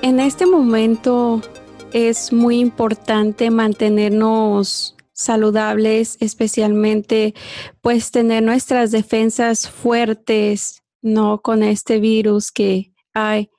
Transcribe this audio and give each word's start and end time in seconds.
En 0.00 0.20
este 0.20 0.46
momento 0.46 1.42
es 1.92 2.32
muy 2.32 2.60
importante 2.60 3.50
mantenernos 3.50 4.96
saludables, 5.12 6.16
especialmente 6.20 7.34
pues 7.80 8.12
tener 8.12 8.44
nuestras 8.44 8.92
defensas 8.92 9.68
fuertes, 9.68 10.84
no 11.02 11.42
con 11.42 11.64
este 11.64 11.98
virus 11.98 12.52
que 12.52 12.92
hay. 13.12 13.50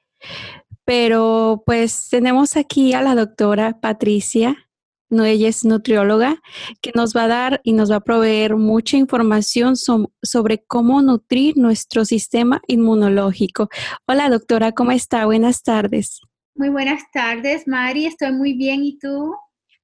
Pero 0.86 1.62
pues 1.66 2.08
tenemos 2.10 2.56
aquí 2.56 2.94
a 2.94 3.02
la 3.02 3.16
doctora 3.16 3.82
Patricia, 3.82 4.70
no, 5.10 5.26
ella 5.26 5.50
es 5.50 5.66
nutrióloga, 5.66 6.42
que 6.82 6.92
nos 6.96 7.16
va 7.16 7.24
a 7.24 7.28
dar 7.28 7.62
y 7.64 7.74
nos 7.74 7.92
va 7.92 7.98
a 7.98 8.02
proveer 8.02 8.56
mucha 8.56 8.96
información 8.96 9.76
sobre 9.76 10.64
cómo 10.68 11.02
nutrir 11.02 11.58
nuestro 11.58 12.06
sistema 12.06 12.62
inmunológico. 12.68 13.70
Hola 14.08 14.30
doctora, 14.30 14.72
¿cómo 14.72 14.92
está? 14.92 15.26
Buenas 15.26 15.64
tardes. 15.64 16.22
Muy 16.60 16.68
buenas 16.68 17.10
tardes, 17.14 17.70
Mari, 17.70 18.06
estoy 18.06 18.34
muy 18.34 18.52
bien, 18.52 18.84
¿y 18.84 19.00
tú? 19.00 19.34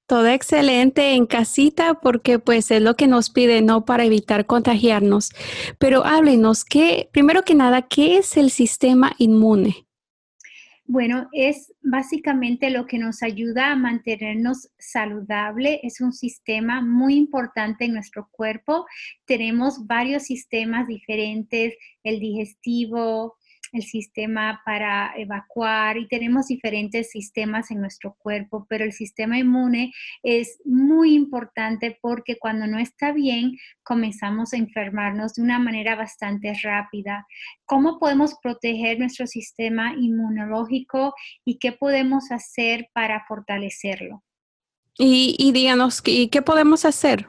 Todo 0.07 0.27
excelente 0.27 1.13
en 1.13 1.25
casita 1.25 1.93
porque 2.01 2.37
pues 2.37 2.69
es 2.69 2.81
lo 2.81 2.97
que 2.97 3.07
nos 3.07 3.29
pide, 3.29 3.61
¿no? 3.61 3.85
Para 3.85 4.03
evitar 4.03 4.45
contagiarnos. 4.45 5.31
Pero 5.79 6.03
háblenos, 6.03 6.65
¿qué, 6.65 7.07
primero 7.13 7.43
que 7.43 7.55
nada, 7.55 7.83
¿qué 7.83 8.17
es 8.17 8.35
el 8.35 8.51
sistema 8.51 9.13
inmune? 9.19 9.87
Bueno, 10.83 11.29
es 11.31 11.73
básicamente 11.81 12.69
lo 12.69 12.87
que 12.87 12.99
nos 12.99 13.23
ayuda 13.23 13.71
a 13.71 13.77
mantenernos 13.77 14.69
saludable. 14.77 15.79
Es 15.81 16.01
un 16.01 16.11
sistema 16.11 16.81
muy 16.81 17.15
importante 17.15 17.85
en 17.85 17.93
nuestro 17.93 18.27
cuerpo. 18.31 18.85
Tenemos 19.23 19.87
varios 19.87 20.23
sistemas 20.23 20.89
diferentes, 20.89 21.73
el 22.03 22.19
digestivo, 22.19 23.37
el 23.75 23.83
sistema 23.83 24.61
para 24.65 25.13
evacuar 25.17 25.97
y 25.97 26.07
tenemos 26.07 26.47
diferentes 26.47 27.11
sistemas 27.11 27.71
en 27.71 27.81
nuestro 27.81 28.15
cuerpo, 28.17 28.65
pero 28.69 28.85
el 28.85 28.93
sistema 28.93 29.37
inmune 29.37 29.93
es 30.23 30.59
muy 30.65 31.13
importante 31.13 31.97
porque 32.01 32.37
cuando 32.37 32.67
no 32.67 32.79
está 32.79 33.11
bien 33.11 33.57
comenzamos 33.83 34.53
a 34.53 34.57
enfermarnos 34.57 35.35
de 35.35 35.43
una 35.43 35.59
manera 35.59 35.95
bastante 35.95 36.53
rápida. 36.63 37.27
¿Cómo 37.65 37.99
podemos 37.99 38.35
proteger 38.41 38.99
nuestro 38.99 39.27
sistema 39.27 39.93
inmunológico 39.97 41.13
y 41.43 41.57
qué 41.57 41.71
podemos 41.71 42.31
hacer 42.31 42.89
para 42.93 43.25
fortalecerlo? 43.27 44.23
Y, 44.97 45.35
y 45.37 46.29
¿qué 46.29 46.41
podemos 46.41 46.85
hacer 46.85 47.27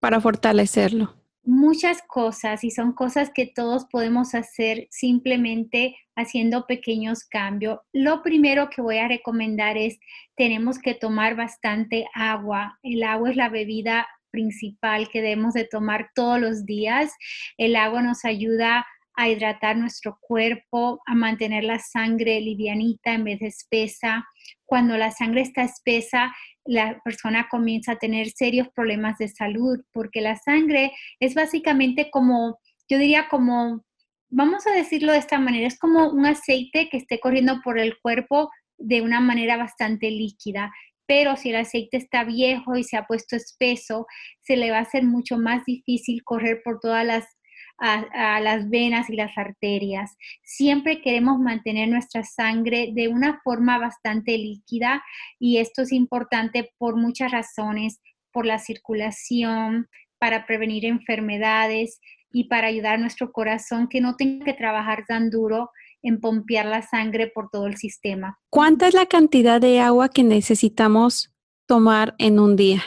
para 0.00 0.20
fortalecerlo? 0.20 1.14
Muchas 1.46 2.02
cosas 2.02 2.64
y 2.64 2.70
son 2.70 2.92
cosas 2.92 3.30
que 3.32 3.46
todos 3.46 3.86
podemos 3.86 4.34
hacer 4.34 4.88
simplemente 4.90 5.96
haciendo 6.16 6.66
pequeños 6.66 7.24
cambios. 7.24 7.78
Lo 7.92 8.22
primero 8.22 8.68
que 8.68 8.82
voy 8.82 8.98
a 8.98 9.08
recomendar 9.08 9.78
es 9.78 9.98
tenemos 10.36 10.78
que 10.78 10.94
tomar 10.94 11.36
bastante 11.36 12.06
agua. 12.12 12.78
El 12.82 13.02
agua 13.04 13.30
es 13.30 13.36
la 13.36 13.48
bebida 13.48 14.06
principal 14.30 15.08
que 15.08 15.22
debemos 15.22 15.54
de 15.54 15.64
tomar 15.64 16.10
todos 16.14 16.40
los 16.40 16.66
días. 16.66 17.12
El 17.56 17.76
agua 17.76 18.02
nos 18.02 18.24
ayuda 18.24 18.84
a 19.14 19.28
hidratar 19.28 19.76
nuestro 19.76 20.18
cuerpo, 20.20 21.00
a 21.06 21.14
mantener 21.14 21.64
la 21.64 21.78
sangre 21.78 22.40
livianita 22.40 23.14
en 23.14 23.24
vez 23.24 23.40
de 23.40 23.46
espesa. 23.46 24.26
Cuando 24.66 24.96
la 24.98 25.10
sangre 25.10 25.40
está 25.40 25.62
espesa, 25.62 26.34
la 26.66 27.00
persona 27.04 27.48
comienza 27.50 27.92
a 27.92 27.98
tener 27.98 28.30
serios 28.30 28.68
problemas 28.74 29.18
de 29.18 29.28
salud, 29.28 29.80
porque 29.92 30.20
la 30.20 30.36
sangre 30.36 30.92
es 31.20 31.34
básicamente 31.34 32.10
como, 32.10 32.58
yo 32.88 32.98
diría 32.98 33.28
como, 33.28 33.84
vamos 34.28 34.66
a 34.66 34.72
decirlo 34.72 35.12
de 35.12 35.18
esta 35.18 35.38
manera, 35.38 35.66
es 35.66 35.78
como 35.78 36.10
un 36.10 36.26
aceite 36.26 36.88
que 36.90 36.96
esté 36.96 37.20
corriendo 37.20 37.60
por 37.62 37.78
el 37.78 37.98
cuerpo 38.00 38.50
de 38.78 39.02
una 39.02 39.20
manera 39.20 39.56
bastante 39.56 40.10
líquida. 40.10 40.72
Pero 41.06 41.36
si 41.36 41.50
el 41.50 41.56
aceite 41.56 41.96
está 41.96 42.24
viejo 42.24 42.76
y 42.76 42.82
se 42.82 42.96
ha 42.96 43.06
puesto 43.06 43.36
espeso, 43.36 44.06
se 44.42 44.56
le 44.56 44.70
va 44.70 44.78
a 44.78 44.82
hacer 44.82 45.04
mucho 45.04 45.38
más 45.38 45.64
difícil 45.64 46.22
correr 46.24 46.62
por 46.64 46.80
todas 46.80 47.06
las 47.06 47.35
a, 47.78 48.40
las 48.40 48.68
venas 48.70 49.10
y 49.10 49.16
las 49.16 49.36
arterias. 49.36 50.16
Siempre 50.42 51.02
queremos 51.02 51.38
mantener 51.38 51.88
nuestra 51.88 52.24
sangre 52.24 52.90
de 52.94 53.08
una 53.08 53.40
forma 53.42 53.78
bastante 53.78 54.36
líquida 54.38 55.02
y 55.38 55.58
esto 55.58 55.82
es 55.82 55.92
importante 55.92 56.70
por 56.78 56.96
muchas 56.96 57.32
razones, 57.32 58.00
por 58.32 58.46
la 58.46 58.58
circulación, 58.58 59.88
para 60.18 60.46
prevenir 60.46 60.84
enfermedades 60.84 62.00
y 62.32 62.44
para 62.44 62.68
ayudar 62.68 62.94
a 62.94 62.98
nuestro 62.98 63.32
corazón 63.32 63.88
que 63.88 64.00
no 64.00 64.16
tenga 64.16 64.44
que 64.44 64.54
trabajar 64.54 65.04
tan 65.06 65.30
duro 65.30 65.70
en 66.02 66.20
pompear 66.20 66.66
la 66.66 66.82
sangre 66.82 67.30
por 67.34 67.48
todo 67.50 67.66
el 67.66 67.76
sistema. 67.76 68.38
¿Cuánta 68.50 68.88
es 68.88 68.94
la 68.94 69.06
cantidad 69.06 69.60
de 69.60 69.80
agua 69.80 70.08
que 70.08 70.22
necesitamos 70.22 71.32
tomar 71.66 72.14
en 72.18 72.38
un 72.38 72.56
día? 72.56 72.82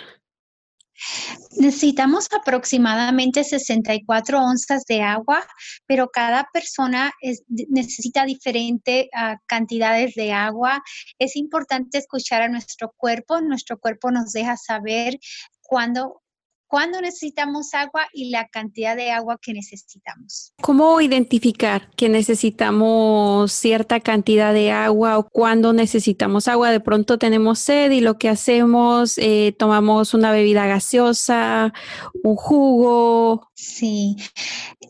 Necesitamos 1.58 2.28
aproximadamente 2.32 3.44
64 3.44 4.42
onzas 4.42 4.86
de 4.86 5.02
agua, 5.02 5.44
pero 5.86 6.10
cada 6.10 6.48
persona 6.54 7.12
necesita 7.70 8.26
diferentes 8.26 9.08
ah, 9.14 9.38
cantidades 9.46 10.16
de 10.16 10.32
agua. 10.32 10.82
Es 11.18 11.36
importante 11.36 11.98
escuchar 11.98 12.42
a 12.42 12.50
nuestro 12.50 12.94
cuerpo. 12.96 13.42
Nuestro 13.42 13.80
cuerpo 13.80 14.12
nos 14.12 14.32
deja 14.32 14.58
saber 14.58 15.20
cuándo 15.62 16.22
cuándo 16.69 17.02
necesitamos 17.02 17.74
agua 17.74 18.07
y 18.13 18.30
la 18.30 18.47
cantidad 18.47 18.96
de 18.96 19.12
agua 19.12 19.38
que 19.41 19.53
necesitamos. 19.53 20.53
¿Cómo 20.62 21.02
identificar 21.02 21.90
que 21.97 22.07
necesitamos 22.09 23.52
cierta 23.52 24.00
cantidad 24.00 24.53
de 24.53 24.72
agua 24.72 25.18
o 25.18 25.28
cuándo 25.28 25.74
necesitamos 25.74 26.47
agua? 26.47 26.72
De 26.72 26.80
pronto 26.80 27.18
tenemos 27.18 27.59
sed 27.59 27.91
y 27.91 28.02
lo 28.02 28.18
que 28.18 28.30
hacemos, 28.30 29.18
eh, 29.18 29.56
tomamos 29.57 30.13
una 30.13 30.31
bebida 30.31 30.68
gaseosa, 30.68 31.74
un 32.24 32.35
jugo. 32.35 33.50
Sí, 33.56 34.16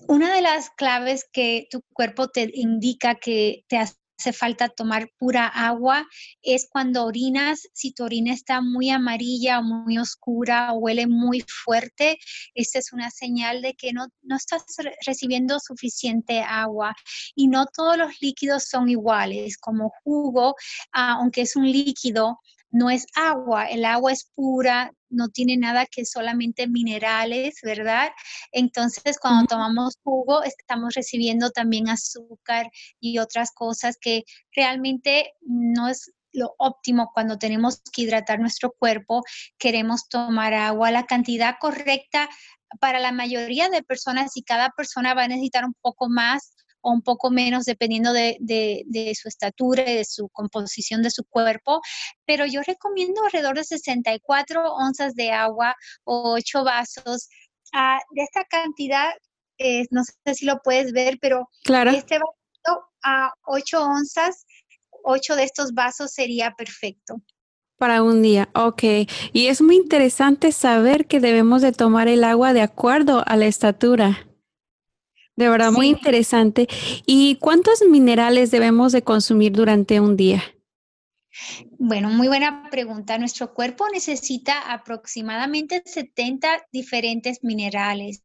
una 0.08 0.36
de 0.36 0.42
las 0.42 0.70
claves 0.72 1.26
que 1.32 1.68
tu 1.72 1.82
cuerpo 1.94 2.28
te 2.28 2.52
indica 2.54 3.16
que 3.16 3.64
te 3.68 3.78
has 3.78 3.99
hace 4.20 4.34
falta 4.34 4.68
tomar 4.68 5.10
pura 5.18 5.48
agua 5.48 6.06
es 6.42 6.68
cuando 6.70 7.06
orinas, 7.06 7.62
si 7.74 7.94
tu 7.94 8.04
orina 8.04 8.34
está 8.34 8.62
muy 8.62 8.90
amarilla 8.90 9.60
o 9.60 9.64
muy 9.64 9.98
oscura 9.98 10.74
o 10.74 10.80
huele 10.80 11.08
muy 11.08 11.44
fuerte, 11.48 12.18
esta 12.54 12.80
es 12.80 12.92
una 12.92 13.12
señal 13.12 13.62
de 13.62 13.76
que 13.76 13.94
no, 13.94 14.08
no 14.22 14.36
estás 14.36 14.64
recibiendo 15.06 15.60
suficiente 15.60 16.42
agua. 16.42 16.96
Y 17.34 17.48
no 17.48 17.66
todos 17.68 17.98
los 17.98 18.22
líquidos 18.22 18.66
son 18.66 18.90
iguales, 18.90 19.58
como 19.58 19.92
jugo, 20.04 20.56
ah, 20.92 21.14
aunque 21.20 21.42
es 21.42 21.56
un 21.56 21.72
líquido, 21.72 22.40
no 22.72 22.90
es 22.90 23.06
agua, 23.16 23.66
el 23.66 23.86
agua 23.86 24.12
es 24.12 24.30
pura, 24.36 24.92
no 25.10 25.30
tiene 25.30 25.58
nada 25.58 25.86
que 25.86 26.06
solamente 26.06 26.68
minerales, 26.68 27.60
¿verdad? 27.64 28.10
Entonces, 28.52 29.18
cuando 29.20 29.48
tomamos 29.48 29.98
jugo, 30.04 30.44
estamos 30.44 30.94
recibiendo 30.94 31.50
también 31.50 31.90
azúcar 31.90 32.70
y 33.00 33.18
otras 33.20 33.52
cosas 33.52 33.98
que 34.00 34.24
realmente 34.56 35.34
no 35.42 35.88
es 35.88 36.12
lo 36.32 36.54
óptimo 36.60 37.10
cuando 37.14 37.40
tenemos 37.40 37.82
que 37.92 38.04
hidratar 38.04 38.40
nuestro 38.40 38.72
cuerpo, 38.72 39.24
queremos 39.58 40.08
tomar 40.10 40.54
agua, 40.54 40.92
la 40.92 41.08
cantidad 41.08 41.56
correcta 41.60 42.30
para 42.80 43.00
la 43.00 43.12
mayoría 43.12 43.70
de 43.70 43.82
personas 43.82 44.38
y 44.38 44.44
cada 44.44 44.70
persona 44.70 45.16
va 45.16 45.24
a 45.24 45.28
necesitar 45.28 45.66
un 45.66 45.74
poco 45.82 46.08
más 46.08 46.54
o 46.82 46.92
un 46.92 47.02
poco 47.02 47.30
menos 47.32 47.66
dependiendo 47.66 48.14
de, 48.14 48.38
su 49.20 49.28
estatura 49.28 49.90
y 49.90 49.96
de 49.96 50.06
su 50.06 50.30
composición 50.30 51.02
de 51.02 51.12
su 51.12 51.24
cuerpo, 51.26 51.82
pero 52.26 52.46
yo 52.46 52.62
recomiendo 52.62 53.24
alrededor 53.24 53.56
de 53.56 53.64
64 53.64 54.74
onzas 54.74 55.16
de 55.16 55.32
agua 55.32 55.76
o 56.04 56.34
8 56.34 56.64
vasos. 56.64 57.30
Ah, 57.74 58.00
de 58.12 58.24
esta 58.24 58.44
cantidad, 58.46 59.12
eh, 59.58 59.86
no 59.92 60.04
sé 60.04 60.36
si 60.36 60.46
lo 60.46 60.60
puedes 60.64 60.92
ver, 60.92 61.18
pero 61.22 61.50
claro. 61.64 61.92
este 61.92 62.18
vaso 62.18 62.82
a 63.04 63.34
8 63.46 63.84
onzas, 63.84 64.46
8 65.04 65.36
de 65.36 65.44
estos 65.44 65.74
vasos 65.74 66.12
sería 66.12 66.52
perfecto. 66.52 67.22
Para 67.78 68.04
un 68.04 68.22
día, 68.22 68.50
ok. 68.56 68.84
Y 69.32 69.48
es 69.48 69.62
muy 69.62 69.78
interesante 69.78 70.52
saber 70.52 71.08
que 71.08 71.22
debemos 71.22 71.62
de 71.62 71.72
tomar 71.72 72.10
el 72.10 72.26
agua 72.26 72.52
de 72.52 72.62
acuerdo 72.62 73.24
a 73.26 73.38
la 73.38 73.46
estatura. 73.46 74.29
De 75.40 75.48
verdad, 75.48 75.72
muy 75.72 75.88
interesante. 75.88 76.68
¿Y 77.06 77.36
cuántos 77.36 77.82
minerales 77.90 78.52
debemos 78.52 78.92
de 78.92 79.04
consumir 79.04 79.54
durante 79.54 80.02
un 80.02 80.18
día? 80.18 80.44
Bueno, 81.78 82.10
muy 82.10 82.28
buena 82.28 82.70
pregunta. 82.70 83.18
Nuestro 83.18 83.54
cuerpo 83.54 83.86
necesita 83.92 84.72
aproximadamente 84.72 85.82
70 85.86 86.68
diferentes 86.72 87.40
minerales 87.44 88.22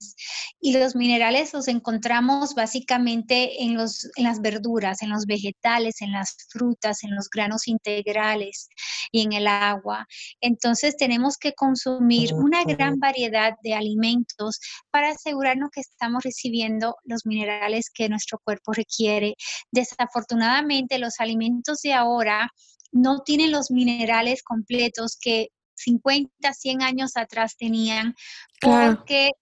y 0.60 0.76
los 0.76 0.96
minerales 0.96 1.52
los 1.52 1.68
encontramos 1.68 2.54
básicamente 2.54 3.62
en, 3.62 3.74
los, 3.74 4.10
en 4.16 4.24
las 4.24 4.40
verduras, 4.40 5.02
en 5.02 5.10
los 5.10 5.26
vegetales, 5.26 6.00
en 6.00 6.12
las 6.12 6.36
frutas, 6.50 7.04
en 7.04 7.14
los 7.14 7.28
granos 7.28 7.68
integrales 7.68 8.68
y 9.12 9.22
en 9.22 9.32
el 9.32 9.46
agua. 9.46 10.06
Entonces 10.40 10.96
tenemos 10.96 11.36
que 11.36 11.52
consumir 11.52 12.34
una 12.34 12.64
gran 12.64 12.98
variedad 12.98 13.54
de 13.62 13.74
alimentos 13.74 14.58
para 14.90 15.10
asegurarnos 15.10 15.70
que 15.70 15.80
estamos 15.80 16.24
recibiendo 16.24 16.96
los 17.04 17.26
minerales 17.26 17.90
que 17.90 18.08
nuestro 18.08 18.38
cuerpo 18.42 18.72
requiere. 18.72 19.34
Desafortunadamente 19.70 20.98
los 20.98 21.20
alimentos 21.20 21.80
de 21.82 21.92
ahora 21.92 22.50
no 22.94 23.20
tienen 23.20 23.50
los 23.50 23.70
minerales 23.70 24.42
completos 24.42 25.18
que 25.20 25.48
50, 25.74 26.52
100 26.52 26.82
años 26.82 27.16
atrás 27.16 27.56
tenían, 27.58 28.14
porque 28.60 29.32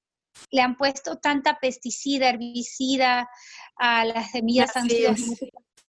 le 0.51 0.63
han 0.63 0.77
puesto 0.77 1.17
tanta 1.17 1.59
pesticida, 1.61 2.31
herbicida 2.31 3.29
a 3.77 4.05
las 4.07 4.31
semillas 4.31 4.75
han 4.75 4.89
sido 4.89 5.15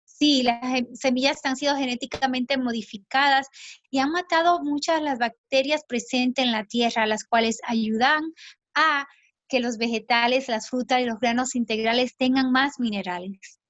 Sí, 0.05 0.43
las 0.43 0.59
semillas 0.95 1.39
han 1.45 1.55
sido 1.55 1.77
genéticamente 1.77 2.57
modificadas 2.57 3.47
y 3.89 3.99
han 3.99 4.11
matado 4.11 4.61
muchas 4.61 4.97
de 4.97 5.05
las 5.05 5.17
bacterias 5.17 5.83
presentes 5.87 6.43
en 6.43 6.51
la 6.51 6.65
tierra, 6.65 7.05
las 7.05 7.23
cuales 7.23 7.59
ayudan 7.65 8.21
a 8.75 9.07
que 9.47 9.61
los 9.61 9.77
vegetales, 9.77 10.49
las 10.49 10.69
frutas 10.69 10.99
y 11.01 11.05
los 11.05 11.19
granos 11.21 11.55
integrales 11.55 12.17
tengan 12.17 12.51
más 12.51 12.79
minerales. 12.79 13.61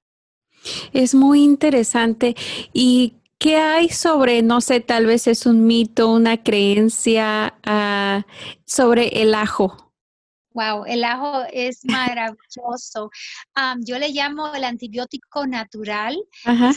Es 0.92 1.14
muy 1.14 1.44
interesante. 1.44 2.34
¿Y 2.72 3.14
¿Qué 3.40 3.56
hay 3.56 3.88
sobre, 3.88 4.42
no 4.42 4.60
sé, 4.60 4.80
tal 4.80 5.06
vez 5.06 5.26
es 5.26 5.46
un 5.46 5.66
mito, 5.66 6.10
una 6.10 6.42
creencia 6.42 7.54
uh, 7.66 8.22
sobre 8.66 9.22
el 9.22 9.34
ajo? 9.34 9.94
Wow, 10.52 10.84
el 10.84 11.02
ajo 11.04 11.44
es 11.50 11.80
maravilloso. 11.84 13.10
Um, 13.56 13.82
yo 13.82 13.98
le 13.98 14.10
llamo 14.10 14.54
el 14.54 14.64
antibiótico 14.64 15.46
natural. 15.46 16.22
Ajá 16.44 16.74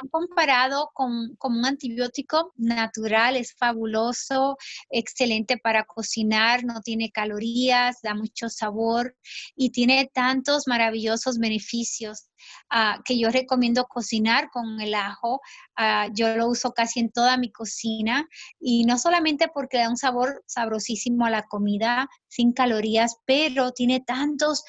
han 0.00 0.08
comparado 0.08 0.90
con, 0.92 1.36
un 1.40 1.66
antibiótico 1.66 2.52
natural, 2.56 3.36
es 3.36 3.54
fabuloso, 3.54 4.56
excelente 4.90 5.58
para 5.58 5.84
cocinar, 5.84 6.64
no 6.64 6.80
tiene 6.80 7.10
calorías, 7.10 8.00
da 8.02 8.14
mucho 8.14 8.48
sabor 8.48 9.16
y 9.56 9.70
tiene 9.70 10.10
tantos 10.12 10.66
maravillosos 10.66 11.38
beneficios. 11.38 12.28
Ah, 12.70 13.00
que 13.04 13.18
yo 13.18 13.30
recomiendo 13.30 13.84
cocinar 13.86 14.50
con 14.50 14.80
el 14.80 14.94
ajo. 14.94 15.40
Ah, 15.76 16.08
yo 16.12 16.36
lo 16.36 16.48
uso 16.48 16.72
casi 16.72 17.00
en 17.00 17.10
toda 17.10 17.36
mi 17.36 17.50
cocina 17.52 18.26
y 18.58 18.84
no 18.84 18.98
solamente 18.98 19.48
porque 19.48 19.78
da 19.78 19.88
un 19.88 19.96
sabor 19.96 20.42
sabrosísimo 20.46 21.26
a 21.26 21.30
la 21.30 21.42
comida, 21.42 22.08
sin 22.28 22.52
calorías, 22.52 23.16
pero 23.26 23.72
tiene 23.72 24.00
tantos, 24.00 24.64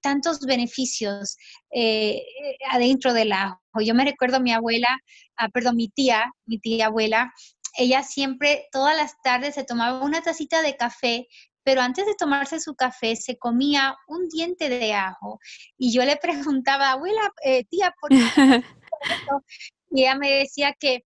tantos 0.00 0.40
beneficios 0.40 1.36
eh, 1.70 2.22
adentro 2.70 3.12
del 3.12 3.32
ajo. 3.32 3.58
Yo 3.82 3.94
me 3.94 4.04
recuerdo 4.04 4.40
mi 4.40 4.52
abuela, 4.52 4.88
ah, 5.36 5.48
perdón, 5.48 5.76
mi 5.76 5.88
tía, 5.88 6.32
mi 6.46 6.58
tía 6.58 6.86
abuela, 6.86 7.32
ella 7.76 8.02
siempre, 8.02 8.66
todas 8.72 8.96
las 8.96 9.20
tardes 9.22 9.54
se 9.54 9.64
tomaba 9.64 10.04
una 10.04 10.20
tacita 10.20 10.62
de 10.62 10.76
café, 10.76 11.28
pero 11.68 11.82
antes 11.82 12.06
de 12.06 12.14
tomarse 12.14 12.60
su 12.60 12.74
café 12.74 13.14
se 13.14 13.36
comía 13.36 13.94
un 14.06 14.26
diente 14.30 14.70
de 14.70 14.94
ajo. 14.94 15.38
Y 15.76 15.92
yo 15.92 16.02
le 16.02 16.16
preguntaba, 16.16 16.92
abuela, 16.92 17.30
eh, 17.44 17.64
tía, 17.64 17.94
¿por 18.00 18.08
qué? 18.08 18.16
y 19.90 20.00
ella 20.00 20.14
me 20.14 20.30
decía 20.30 20.74
que 20.80 21.04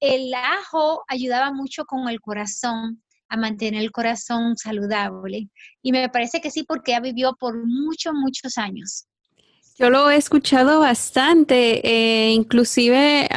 el 0.00 0.34
ajo 0.34 1.02
ayudaba 1.08 1.50
mucho 1.50 1.86
con 1.86 2.10
el 2.10 2.20
corazón, 2.20 3.02
a 3.30 3.38
mantener 3.38 3.80
el 3.80 3.90
corazón 3.90 4.54
saludable. 4.58 5.48
Y 5.80 5.92
me 5.92 6.10
parece 6.10 6.42
que 6.42 6.50
sí, 6.50 6.64
porque 6.64 6.90
ella 6.90 7.00
vivió 7.00 7.34
por 7.40 7.54
muchos, 7.66 8.12
muchos 8.12 8.58
años. 8.58 9.06
Yo 9.78 9.88
lo 9.88 10.10
he 10.10 10.16
escuchado 10.16 10.80
bastante, 10.80 11.80
eh, 11.88 12.32
inclusive 12.32 13.30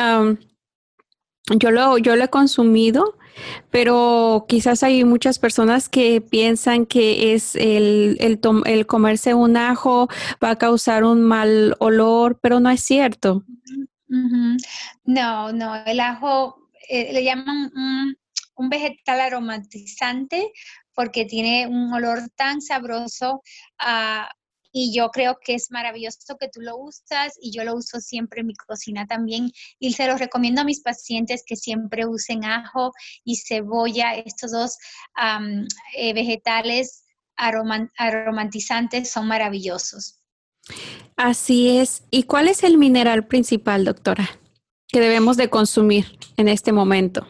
yo, 1.56 1.72
lo, 1.72 1.98
yo 2.00 2.18
lo 2.18 2.26
he 2.26 2.30
consumido, 2.30 3.18
pero 3.72 4.46
quizás 4.48 4.84
hay 4.84 5.04
muchas 5.04 5.40
personas 5.40 5.90
que 5.90 6.22
piensan 6.22 6.86
que 6.86 7.34
es 7.34 7.56
el, 7.56 8.18
el, 8.20 8.40
el 8.66 8.86
comerse 8.86 9.34
un 9.34 9.58
ajo 9.58 10.08
va 10.44 10.52
a 10.52 10.58
causar 10.58 11.04
un 11.04 11.24
mal 11.24 11.76
olor, 11.80 12.40
pero 12.42 12.60
no 12.60 12.70
es 12.70 12.82
cierto. 12.82 13.44
No, 14.08 15.52
no, 15.52 15.76
el 15.86 16.00
ajo 16.00 16.70
eh, 16.90 17.12
le 17.12 17.24
llaman 17.24 17.72
un, 17.76 18.18
un 18.56 18.70
vegetal 18.70 19.20
aromatizante 19.20 20.52
porque 20.94 21.26
tiene 21.26 21.68
un 21.68 21.94
olor 21.94 22.30
tan 22.36 22.62
sabroso 22.62 23.42
uh, 23.82 24.26
y 24.78 24.94
yo 24.94 25.10
creo 25.10 25.38
que 25.42 25.54
es 25.54 25.72
maravilloso 25.72 26.36
que 26.38 26.50
tú 26.50 26.60
lo 26.60 26.76
usas 26.76 27.38
y 27.40 27.52
yo 27.52 27.64
lo 27.64 27.76
uso 27.76 28.02
siempre 28.02 28.42
en 28.42 28.48
mi 28.48 28.56
cocina 28.56 29.08
también 29.08 29.50
y 29.80 29.94
se 29.94 30.06
los 30.06 30.20
recomiendo 30.20 30.60
a 30.60 30.66
mis 30.66 30.82
pacientes 30.82 31.44
que 31.48 31.56
siempre 31.56 32.06
usen 32.06 32.44
ajo 32.44 32.92
y 33.24 33.38
cebolla, 33.38 34.16
estos 34.16 34.52
dos 34.52 34.78
eh, 35.98 36.14
vegetales 36.14 37.06
aromatizantes 37.38 39.10
son 39.10 39.30
maravillosos. 39.30 40.20
Así 41.16 41.78
es. 41.78 42.04
¿Y 42.12 42.24
cuál 42.24 42.50
es 42.50 42.64
el 42.64 42.78
mineral 42.78 43.28
principal, 43.28 43.86
doctora, 43.86 44.30
que 44.90 45.00
debemos 45.00 45.38
de 45.38 45.50
consumir 45.50 46.20
en 46.36 46.50
este 46.50 46.74
momento? 46.74 47.26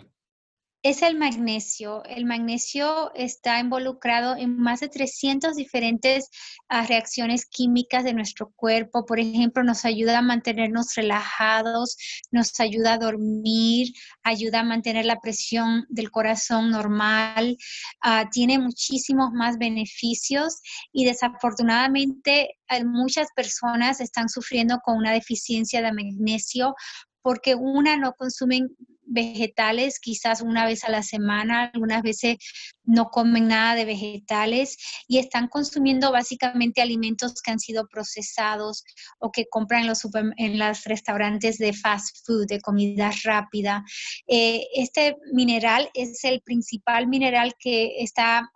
Es 0.86 1.02
el 1.02 1.18
magnesio. 1.18 2.04
El 2.06 2.26
magnesio 2.26 3.12
está 3.16 3.60
involucrado 3.60 4.36
en 4.36 4.56
más 4.56 4.82
de 4.82 4.88
300 4.88 5.56
diferentes 5.56 6.30
ah, 6.70 6.86
reacciones 6.86 7.48
químicas 7.48 8.04
de 8.04 8.14
nuestro 8.14 8.54
cuerpo. 8.56 9.04
Por 9.04 9.20
ejemplo, 9.20 9.64
nos 9.64 9.84
ayuda 9.84 10.20
a 10.20 10.22
mantenernos 10.22 10.94
relajados, 10.94 11.98
nos 12.30 12.60
ayuda 12.60 12.94
a 12.94 12.98
dormir, 13.00 13.94
ayuda 14.22 14.60
a 14.60 14.64
mantener 14.64 15.06
la 15.06 15.20
presión 15.20 15.88
del 15.90 16.12
corazón 16.12 16.70
normal. 16.70 17.58
Ah, 18.02 18.30
tiene 18.32 18.60
muchísimos 18.60 19.32
más 19.34 19.58
beneficios 19.58 20.62
y 20.92 21.06
desafortunadamente 21.06 22.60
muchas 22.86 23.30
personas 23.36 24.02
están 24.02 24.30
sufriendo 24.30 24.80
con 24.84 24.98
una 24.98 25.14
deficiencia 25.14 25.82
de 25.82 25.94
magnesio 25.94 26.76
porque 27.26 27.56
una 27.56 27.98
no 27.98 28.14
consumen 28.14 28.78
vegetales 29.04 30.00
quizás 30.00 30.42
una 30.42 30.64
vez 30.64 30.84
a 30.84 30.92
la 30.92 31.02
semana, 31.02 31.72
algunas 31.74 32.04
veces 32.04 32.38
no 32.84 33.06
comen 33.10 33.48
nada 33.48 33.74
de 33.74 33.84
vegetales 33.84 34.78
y 35.08 35.18
están 35.18 35.48
consumiendo 35.48 36.12
básicamente 36.12 36.84
alimentos 36.84 37.42
que 37.42 37.50
han 37.50 37.60
sido 37.60 37.88
procesados 37.88 38.84
o 39.18 39.32
que 39.32 39.46
compran 39.50 39.82
en 39.82 39.88
los, 39.88 40.08
en 40.38 40.60
los 40.60 40.84
restaurantes 40.84 41.58
de 41.58 41.74
fast 41.74 42.16
food, 42.28 42.46
de 42.46 42.62
comida 42.62 43.10
rápida. 43.24 43.84
Eh, 44.28 44.62
este 44.76 45.16
mineral 45.34 45.90
es 45.96 46.24
el 46.26 46.42
principal 46.42 47.08
mineral 47.08 47.56
que 47.58 48.04
está 48.04 48.52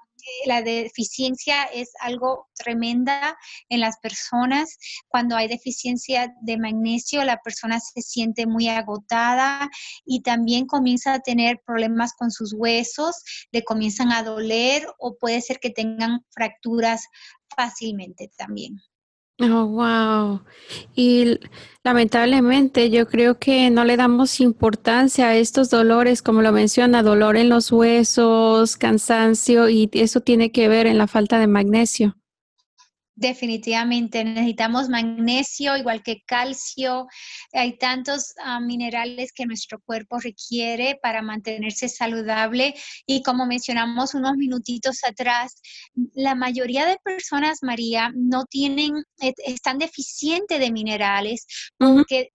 la 0.45 0.61
deficiencia 0.61 1.63
es 1.63 1.91
algo 1.99 2.47
tremenda 2.55 3.37
en 3.69 3.79
las 3.79 3.97
personas. 3.99 4.77
Cuando 5.07 5.35
hay 5.35 5.47
deficiencia 5.47 6.33
de 6.41 6.57
magnesio, 6.57 7.23
la 7.23 7.41
persona 7.41 7.79
se 7.79 8.01
siente 8.01 8.45
muy 8.45 8.67
agotada 8.67 9.69
y 10.05 10.21
también 10.21 10.65
comienza 10.65 11.13
a 11.13 11.19
tener 11.19 11.61
problemas 11.65 12.13
con 12.13 12.31
sus 12.31 12.53
huesos, 12.53 13.15
le 13.51 13.63
comienzan 13.63 14.11
a 14.11 14.23
doler 14.23 14.87
o 14.97 15.17
puede 15.17 15.41
ser 15.41 15.59
que 15.59 15.69
tengan 15.69 16.25
fracturas 16.31 17.05
fácilmente 17.55 18.31
también. 18.37 18.81
Oh, 19.41 19.65
wow. 19.67 20.41
Y 20.95 21.39
lamentablemente 21.83 22.89
yo 22.89 23.07
creo 23.07 23.39
que 23.39 23.69
no 23.69 23.85
le 23.85 23.95
damos 23.95 24.41
importancia 24.41 25.29
a 25.29 25.35
estos 25.37 25.69
dolores, 25.69 26.21
como 26.21 26.41
lo 26.41 26.51
menciona, 26.51 27.03
dolor 27.03 27.37
en 27.37 27.47
los 27.47 27.71
huesos, 27.71 28.75
cansancio, 28.75 29.69
y 29.69 29.89
eso 29.93 30.19
tiene 30.19 30.51
que 30.51 30.67
ver 30.67 30.87
en 30.87 30.97
la 30.97 31.07
falta 31.07 31.39
de 31.39 31.47
magnesio. 31.47 32.18
Definitivamente 33.19 34.23
necesitamos 34.23 34.87
magnesio, 34.87 35.75
igual 35.75 36.01
que 36.01 36.21
calcio. 36.25 37.05
Hay 37.51 37.77
tantos 37.77 38.33
ah, 38.41 38.61
minerales 38.61 39.33
que 39.33 39.45
nuestro 39.45 39.81
cuerpo 39.81 40.19
requiere 40.19 40.97
para 41.01 41.21
mantenerse 41.21 41.89
saludable. 41.89 42.75
Y 43.05 43.21
como 43.21 43.45
mencionamos 43.45 44.13
unos 44.13 44.37
minutitos 44.37 45.03
atrás, 45.03 45.61
la 46.13 46.33
mayoría 46.33 46.85
de 46.85 46.97
personas, 47.03 47.59
María, 47.61 48.09
no 48.15 48.45
tienen, 48.45 49.03
están 49.19 49.79
deficientes 49.79 50.57
de 50.57 50.71
minerales 50.71 51.45
porque 51.77 52.29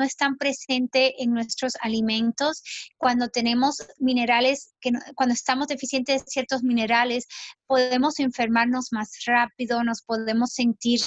no 0.00 0.06
están 0.06 0.36
presentes 0.38 1.12
en 1.18 1.32
nuestros 1.32 1.74
alimentos. 1.80 2.62
Cuando 2.96 3.28
tenemos 3.28 3.76
minerales, 3.98 4.72
que 4.80 4.92
cuando 5.14 5.34
estamos 5.34 5.68
deficientes 5.68 6.24
de 6.24 6.30
ciertos 6.30 6.62
minerales, 6.62 7.26
podemos 7.66 8.18
enfermarnos 8.18 8.88
más 8.92 9.10
rápido, 9.26 9.84
nos 9.84 10.00
podemos 10.02 10.54
sentir 10.54 11.00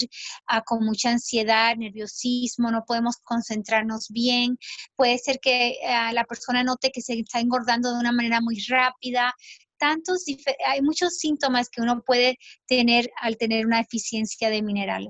ah, 0.48 0.62
con 0.62 0.86
mucha 0.86 1.10
ansiedad, 1.10 1.76
nerviosismo, 1.76 2.70
no 2.70 2.86
podemos 2.86 3.18
concentrarnos 3.24 4.10
bien. 4.10 4.60
Puede 4.96 5.18
ser 5.18 5.40
que 5.42 5.78
ah, 5.88 6.14
la 6.14 6.24
persona 6.24 6.64
note 6.64 6.92
que 6.92 7.02
se 7.02 7.14
está 7.14 7.40
engordando 7.40 7.92
de 7.92 8.00
una 8.00 8.12
manera 8.12 8.42
muy 8.42 8.60
rápida 8.70 9.34
tantos, 9.80 10.24
hay 10.66 10.82
muchos 10.82 11.18
síntomas 11.18 11.68
que 11.70 11.82
uno 11.82 12.04
puede 12.06 12.38
tener 12.68 13.10
al 13.20 13.36
tener 13.36 13.66
una 13.66 13.80
deficiencia 13.80 14.50
de 14.50 14.62
mineral. 14.62 15.10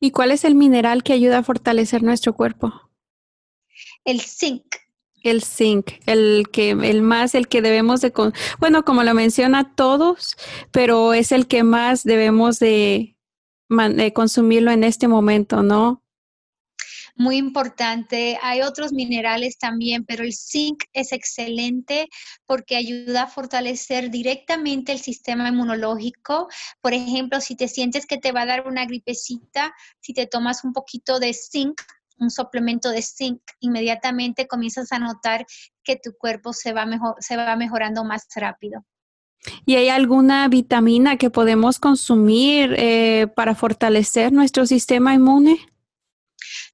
¿Y 0.00 0.12
cuál 0.12 0.30
es 0.30 0.44
el 0.44 0.54
mineral 0.54 1.02
que 1.02 1.12
ayuda 1.12 1.38
a 1.38 1.42
fortalecer 1.42 2.02
nuestro 2.02 2.32
cuerpo? 2.34 2.72
El 4.04 4.20
zinc. 4.20 4.64
El 5.22 5.42
zinc, 5.42 5.90
el 6.06 6.46
que, 6.50 6.70
el 6.70 7.02
más, 7.02 7.34
el 7.34 7.46
que 7.46 7.60
debemos 7.60 8.00
de, 8.00 8.10
bueno, 8.58 8.86
como 8.86 9.04
lo 9.04 9.12
menciona 9.12 9.74
todos, 9.74 10.36
pero 10.72 11.12
es 11.12 11.30
el 11.30 11.46
que 11.46 11.62
más 11.62 12.04
debemos 12.04 12.58
de, 12.58 13.18
de 13.68 14.12
consumirlo 14.14 14.70
en 14.70 14.82
este 14.82 15.08
momento, 15.08 15.62
¿no? 15.62 15.99
Muy 17.16 17.36
importante. 17.36 18.38
Hay 18.42 18.62
otros 18.62 18.92
minerales 18.92 19.58
también, 19.58 20.04
pero 20.04 20.24
el 20.24 20.32
zinc 20.34 20.84
es 20.92 21.12
excelente 21.12 22.08
porque 22.46 22.76
ayuda 22.76 23.22
a 23.22 23.26
fortalecer 23.26 24.10
directamente 24.10 24.92
el 24.92 24.98
sistema 24.98 25.48
inmunológico. 25.48 26.48
Por 26.80 26.94
ejemplo, 26.94 27.40
si 27.40 27.56
te 27.56 27.68
sientes 27.68 28.06
que 28.06 28.18
te 28.18 28.32
va 28.32 28.42
a 28.42 28.46
dar 28.46 28.66
una 28.66 28.84
gripecita, 28.86 29.72
si 30.00 30.12
te 30.12 30.26
tomas 30.26 30.64
un 30.64 30.72
poquito 30.72 31.18
de 31.18 31.32
zinc, 31.34 31.80
un 32.18 32.30
suplemento 32.30 32.90
de 32.90 33.02
zinc, 33.02 33.40
inmediatamente 33.60 34.46
comienzas 34.46 34.92
a 34.92 34.98
notar 34.98 35.46
que 35.82 35.96
tu 35.96 36.12
cuerpo 36.16 36.52
se 36.52 36.72
va, 36.72 36.86
mejor, 36.86 37.14
se 37.18 37.36
va 37.36 37.56
mejorando 37.56 38.04
más 38.04 38.26
rápido. 38.36 38.84
¿Y 39.64 39.76
hay 39.76 39.88
alguna 39.88 40.48
vitamina 40.48 41.16
que 41.16 41.30
podemos 41.30 41.78
consumir 41.78 42.74
eh, 42.76 43.26
para 43.34 43.54
fortalecer 43.54 44.32
nuestro 44.32 44.66
sistema 44.66 45.14
inmune? 45.14 45.58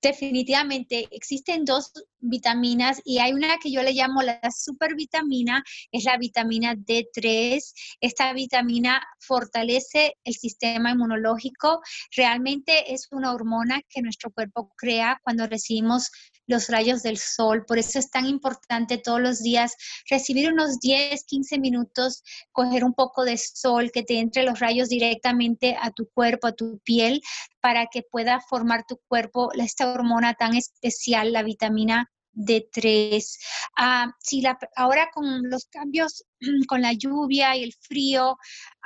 Definitivamente 0.02 1.08
existen 1.10 1.64
dos 1.64 1.92
vitaminas 2.20 3.00
y 3.04 3.18
hay 3.18 3.32
una 3.32 3.58
que 3.58 3.70
yo 3.70 3.82
le 3.82 3.92
llamo 3.92 4.22
la 4.22 4.40
supervitamina, 4.50 5.62
es 5.92 6.04
la 6.04 6.16
vitamina 6.18 6.74
D3. 6.74 7.60
Esta 8.00 8.32
vitamina 8.32 9.02
fortalece 9.20 10.14
el 10.24 10.34
sistema 10.34 10.90
inmunológico. 10.90 11.80
Realmente 12.16 12.92
es 12.92 13.08
una 13.10 13.32
hormona 13.32 13.80
que 13.88 14.02
nuestro 14.02 14.30
cuerpo 14.30 14.72
crea 14.76 15.20
cuando 15.22 15.46
recibimos 15.46 16.10
los 16.46 16.68
rayos 16.68 17.02
del 17.02 17.18
sol. 17.18 17.64
Por 17.66 17.78
eso 17.78 17.98
es 17.98 18.10
tan 18.10 18.26
importante 18.26 18.98
todos 18.98 19.20
los 19.20 19.42
días 19.42 19.74
recibir 20.08 20.52
unos 20.52 20.78
10, 20.80 21.24
15 21.24 21.58
minutos, 21.58 22.22
coger 22.52 22.84
un 22.84 22.94
poco 22.94 23.24
de 23.24 23.36
sol, 23.36 23.90
que 23.92 24.02
te 24.02 24.18
entre 24.18 24.44
los 24.44 24.60
rayos 24.60 24.88
directamente 24.88 25.76
a 25.80 25.90
tu 25.90 26.08
cuerpo, 26.10 26.46
a 26.46 26.52
tu 26.52 26.78
piel, 26.84 27.20
para 27.60 27.86
que 27.86 28.02
pueda 28.02 28.40
formar 28.40 28.84
tu 28.86 29.00
cuerpo 29.08 29.50
esta 29.54 29.90
hormona 29.90 30.34
tan 30.34 30.54
especial, 30.54 31.32
la 31.32 31.42
vitamina 31.42 32.10
de 32.36 32.68
tres. 32.70 33.38
Ah, 33.76 34.12
si 34.20 34.42
la, 34.42 34.58
ahora 34.76 35.08
con 35.12 35.42
los 35.50 35.64
cambios, 35.66 36.24
con 36.68 36.82
la 36.82 36.92
lluvia 36.92 37.56
y 37.56 37.64
el 37.64 37.72
frío, 37.80 38.36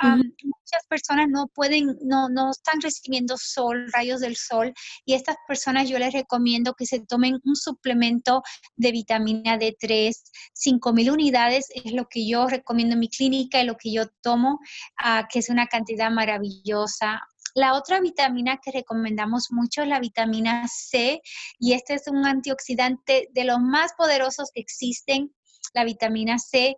muchas 0.00 0.86
personas 0.88 1.28
no 1.28 1.48
pueden, 1.48 1.98
no, 2.02 2.28
no 2.28 2.52
están 2.52 2.80
recibiendo 2.80 3.36
sol, 3.36 3.90
rayos 3.92 4.20
del 4.20 4.36
sol, 4.36 4.72
y 5.04 5.14
estas 5.14 5.36
personas 5.46 5.88
yo 5.88 5.98
les 5.98 6.14
recomiendo 6.14 6.74
que 6.74 6.86
se 6.86 7.00
tomen 7.00 7.40
un 7.44 7.56
suplemento 7.56 8.42
de 8.76 8.92
vitamina 8.92 9.58
D3. 9.58 10.14
5000 10.54 11.10
unidades 11.10 11.66
es 11.74 11.92
lo 11.92 12.06
que 12.08 12.26
yo 12.26 12.46
recomiendo 12.46 12.94
en 12.94 13.00
mi 13.00 13.08
clínica 13.08 13.60
y 13.60 13.66
lo 13.66 13.76
que 13.76 13.92
yo 13.92 14.04
tomo, 14.22 14.60
ah, 15.02 15.26
que 15.30 15.40
es 15.40 15.50
una 15.50 15.66
cantidad 15.66 16.10
maravillosa. 16.10 17.20
La 17.54 17.74
otra 17.74 18.00
vitamina 18.00 18.58
que 18.62 18.70
recomendamos 18.70 19.48
mucho 19.50 19.82
es 19.82 19.88
la 19.88 20.00
vitamina 20.00 20.66
C 20.68 21.20
y 21.58 21.72
este 21.72 21.94
es 21.94 22.06
un 22.08 22.24
antioxidante 22.26 23.28
de 23.32 23.44
los 23.44 23.60
más 23.60 23.92
poderosos 23.96 24.50
que 24.54 24.60
existen. 24.60 25.34
La 25.74 25.84
vitamina 25.84 26.38
C 26.38 26.76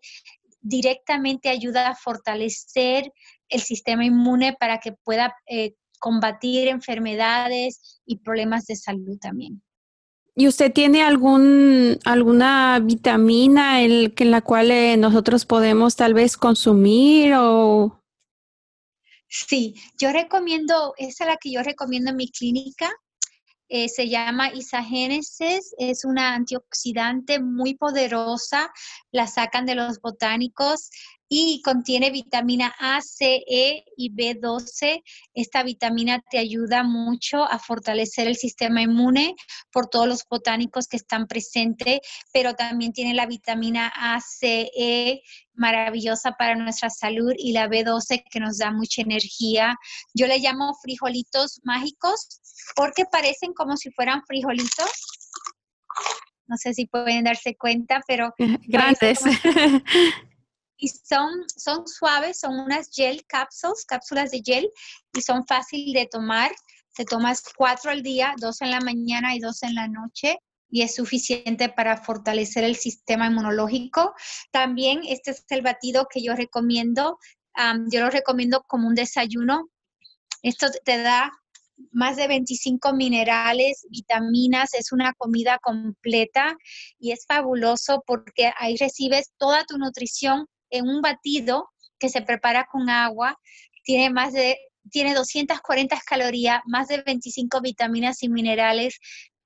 directamente 0.60 1.48
ayuda 1.48 1.88
a 1.88 1.94
fortalecer 1.94 3.12
el 3.48 3.60
sistema 3.60 4.04
inmune 4.04 4.56
para 4.58 4.78
que 4.78 4.92
pueda 4.92 5.34
eh, 5.46 5.74
combatir 5.98 6.68
enfermedades 6.68 8.00
y 8.06 8.18
problemas 8.18 8.66
de 8.66 8.76
salud 8.76 9.18
también. 9.20 9.62
¿Y 10.34 10.48
usted 10.48 10.72
tiene 10.72 11.02
algún, 11.02 11.98
alguna 12.04 12.80
vitamina 12.82 13.82
en, 13.82 14.14
en 14.16 14.30
la 14.30 14.40
cual 14.40 14.70
eh, 14.70 14.96
nosotros 14.96 15.44
podemos 15.44 15.94
tal 15.94 16.14
vez 16.14 16.38
consumir 16.38 17.34
o 17.36 18.01
Sí, 19.34 19.74
yo 19.98 20.12
recomiendo, 20.12 20.92
esa 20.98 21.24
es 21.24 21.30
la 21.30 21.36
que 21.38 21.50
yo 21.50 21.62
recomiendo 21.62 22.10
en 22.10 22.16
mi 22.16 22.30
clínica. 22.30 22.92
Eh, 23.70 23.88
se 23.88 24.10
llama 24.10 24.52
Isagénesis, 24.52 25.74
es 25.78 26.04
una 26.04 26.34
antioxidante 26.34 27.40
muy 27.40 27.74
poderosa, 27.74 28.70
la 29.10 29.26
sacan 29.26 29.64
de 29.64 29.74
los 29.74 30.00
botánicos 30.02 30.90
y 31.34 31.62
contiene 31.62 32.10
vitamina 32.10 32.74
A, 32.78 33.00
C, 33.00 33.42
E 33.48 33.86
y 33.96 34.14
B12. 34.14 35.02
Esta 35.32 35.62
vitamina 35.62 36.22
te 36.30 36.36
ayuda 36.36 36.82
mucho 36.82 37.44
a 37.44 37.58
fortalecer 37.58 38.28
el 38.28 38.36
sistema 38.36 38.82
inmune 38.82 39.34
por 39.72 39.86
todos 39.86 40.06
los 40.06 40.26
botánicos 40.28 40.88
que 40.88 40.98
están 40.98 41.26
presentes, 41.26 42.00
pero 42.34 42.52
también 42.52 42.92
tiene 42.92 43.14
la 43.14 43.24
vitamina 43.24 43.90
A, 43.96 44.20
C, 44.20 44.70
E 44.76 45.22
maravillosa 45.54 46.32
para 46.32 46.54
nuestra 46.54 46.90
salud 46.90 47.32
y 47.38 47.52
la 47.52 47.66
B12 47.66 48.24
que 48.30 48.38
nos 48.38 48.58
da 48.58 48.70
mucha 48.70 49.00
energía. 49.00 49.78
Yo 50.12 50.26
le 50.26 50.38
llamo 50.38 50.74
frijolitos 50.82 51.60
mágicos 51.64 52.42
porque 52.76 53.06
parecen 53.10 53.54
como 53.54 53.78
si 53.78 53.90
fueran 53.92 54.22
frijolitos. 54.26 54.90
No 56.46 56.58
sé 56.58 56.74
si 56.74 56.84
pueden 56.84 57.24
darse 57.24 57.56
cuenta, 57.56 58.02
pero... 58.06 58.34
Grandes. 58.68 59.20
y 60.82 60.88
son, 60.88 61.44
son 61.56 61.86
suaves, 61.86 62.40
son 62.40 62.58
unas 62.58 62.90
gel 62.92 63.24
capsules, 63.28 63.84
cápsulas 63.86 64.32
de 64.32 64.42
gel, 64.44 64.68
y 65.14 65.22
son 65.22 65.46
fáciles 65.46 65.94
de 65.94 66.08
tomar. 66.08 66.50
Te 66.96 67.04
tomas 67.04 67.44
cuatro 67.56 67.92
al 67.92 68.02
día, 68.02 68.34
dos 68.38 68.60
en 68.62 68.72
la 68.72 68.80
mañana 68.80 69.36
y 69.36 69.38
dos 69.38 69.62
en 69.62 69.76
la 69.76 69.86
noche, 69.86 70.38
y 70.68 70.82
es 70.82 70.96
suficiente 70.96 71.68
para 71.68 71.98
fortalecer 71.98 72.64
el 72.64 72.74
sistema 72.74 73.28
inmunológico. 73.28 74.12
También 74.50 75.02
este 75.04 75.30
es 75.30 75.44
el 75.50 75.62
batido 75.62 76.08
que 76.12 76.20
yo 76.20 76.34
recomiendo. 76.34 77.16
yo 77.88 78.00
lo 78.00 78.10
recomiendo 78.10 78.64
como 78.66 78.88
un 78.88 78.96
desayuno. 78.96 79.68
Esto 80.42 80.66
te 80.84 80.98
da 80.98 81.30
más 81.92 82.16
de 82.16 82.26
25 82.26 82.92
minerales, 82.92 83.86
vitaminas, 83.88 84.74
es 84.74 84.90
una 84.90 85.12
comida 85.12 85.60
completa 85.62 86.56
y 86.98 87.12
es 87.12 87.24
fabuloso 87.24 88.02
porque 88.04 88.50
ahí 88.58 88.76
recibes 88.76 89.30
toda 89.38 89.64
tu 89.64 89.78
nutrición 89.78 90.48
en 90.72 90.88
un 90.88 91.00
batido 91.00 91.70
que 91.98 92.08
se 92.08 92.22
prepara 92.22 92.66
con 92.70 92.90
agua, 92.90 93.38
tiene 93.84 94.10
más 94.10 94.32
de 94.32 94.58
tiene 94.90 95.14
240 95.14 96.00
calorías, 96.04 96.60
más 96.66 96.88
de 96.88 97.02
25 97.02 97.60
vitaminas 97.60 98.22
y 98.24 98.28
minerales, 98.28 98.98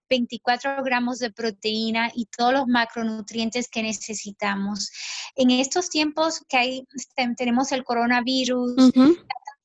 24 0.08 0.82
gramos 0.82 1.18
de 1.18 1.30
proteína 1.30 2.10
y 2.14 2.26
todos 2.26 2.52
los 2.52 2.66
macronutrientes 2.66 3.68
que 3.68 3.82
necesitamos. 3.82 4.90
En 5.34 5.50
estos 5.50 5.90
tiempos 5.90 6.40
que 6.48 6.56
hay, 6.56 6.84
este, 6.94 7.34
tenemos 7.36 7.72
el 7.72 7.84
coronavirus, 7.84 8.92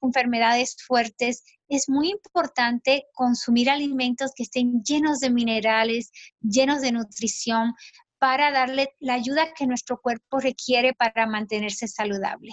enfermedades 0.01 0.75
fuertes, 0.85 1.43
es 1.69 1.87
muy 1.87 2.09
importante 2.09 3.05
consumir 3.13 3.69
alimentos 3.69 4.31
que 4.35 4.43
estén 4.43 4.83
llenos 4.83 5.19
de 5.19 5.29
minerales, 5.29 6.11
llenos 6.41 6.81
de 6.81 6.91
nutrición, 6.91 7.73
para 8.21 8.51
darle 8.51 8.93
la 8.99 9.15
ayuda 9.15 9.51
que 9.57 9.65
nuestro 9.65 9.99
cuerpo 9.99 10.39
requiere 10.39 10.93
para 10.93 11.25
mantenerse 11.25 11.87
saludable. 11.87 12.51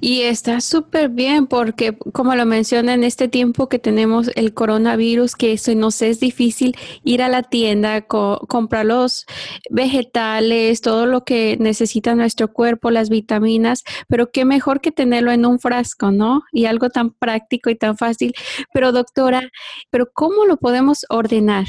Y 0.00 0.22
está 0.22 0.60
súper 0.60 1.10
bien 1.10 1.46
porque, 1.46 1.96
como 1.96 2.34
lo 2.34 2.44
menciona 2.44 2.92
en 2.94 3.04
este 3.04 3.28
tiempo 3.28 3.68
que 3.68 3.78
tenemos 3.78 4.32
el 4.34 4.52
coronavirus, 4.52 5.36
que 5.36 5.52
eso 5.52 5.72
nos 5.76 6.02
es 6.02 6.18
difícil 6.18 6.76
ir 7.04 7.22
a 7.22 7.28
la 7.28 7.44
tienda, 7.44 8.02
comprar 8.02 8.84
los 8.84 9.26
vegetales, 9.70 10.80
todo 10.80 11.06
lo 11.06 11.24
que 11.24 11.56
necesita 11.60 12.16
nuestro 12.16 12.52
cuerpo, 12.52 12.90
las 12.90 13.08
vitaminas, 13.08 13.84
pero 14.08 14.32
qué 14.32 14.44
mejor 14.44 14.80
que 14.80 14.90
tenerlo 14.90 15.30
en 15.30 15.46
un 15.46 15.60
frasco, 15.60 16.10
¿no? 16.10 16.42
Y 16.50 16.64
algo 16.64 16.90
tan 16.90 17.10
práctico 17.10 17.70
y 17.70 17.76
tan 17.76 17.96
fácil. 17.96 18.34
Pero 18.72 18.90
doctora, 18.90 19.50
¿pero 19.90 20.10
cómo 20.12 20.46
lo 20.46 20.56
podemos 20.56 21.06
ordenar? 21.08 21.66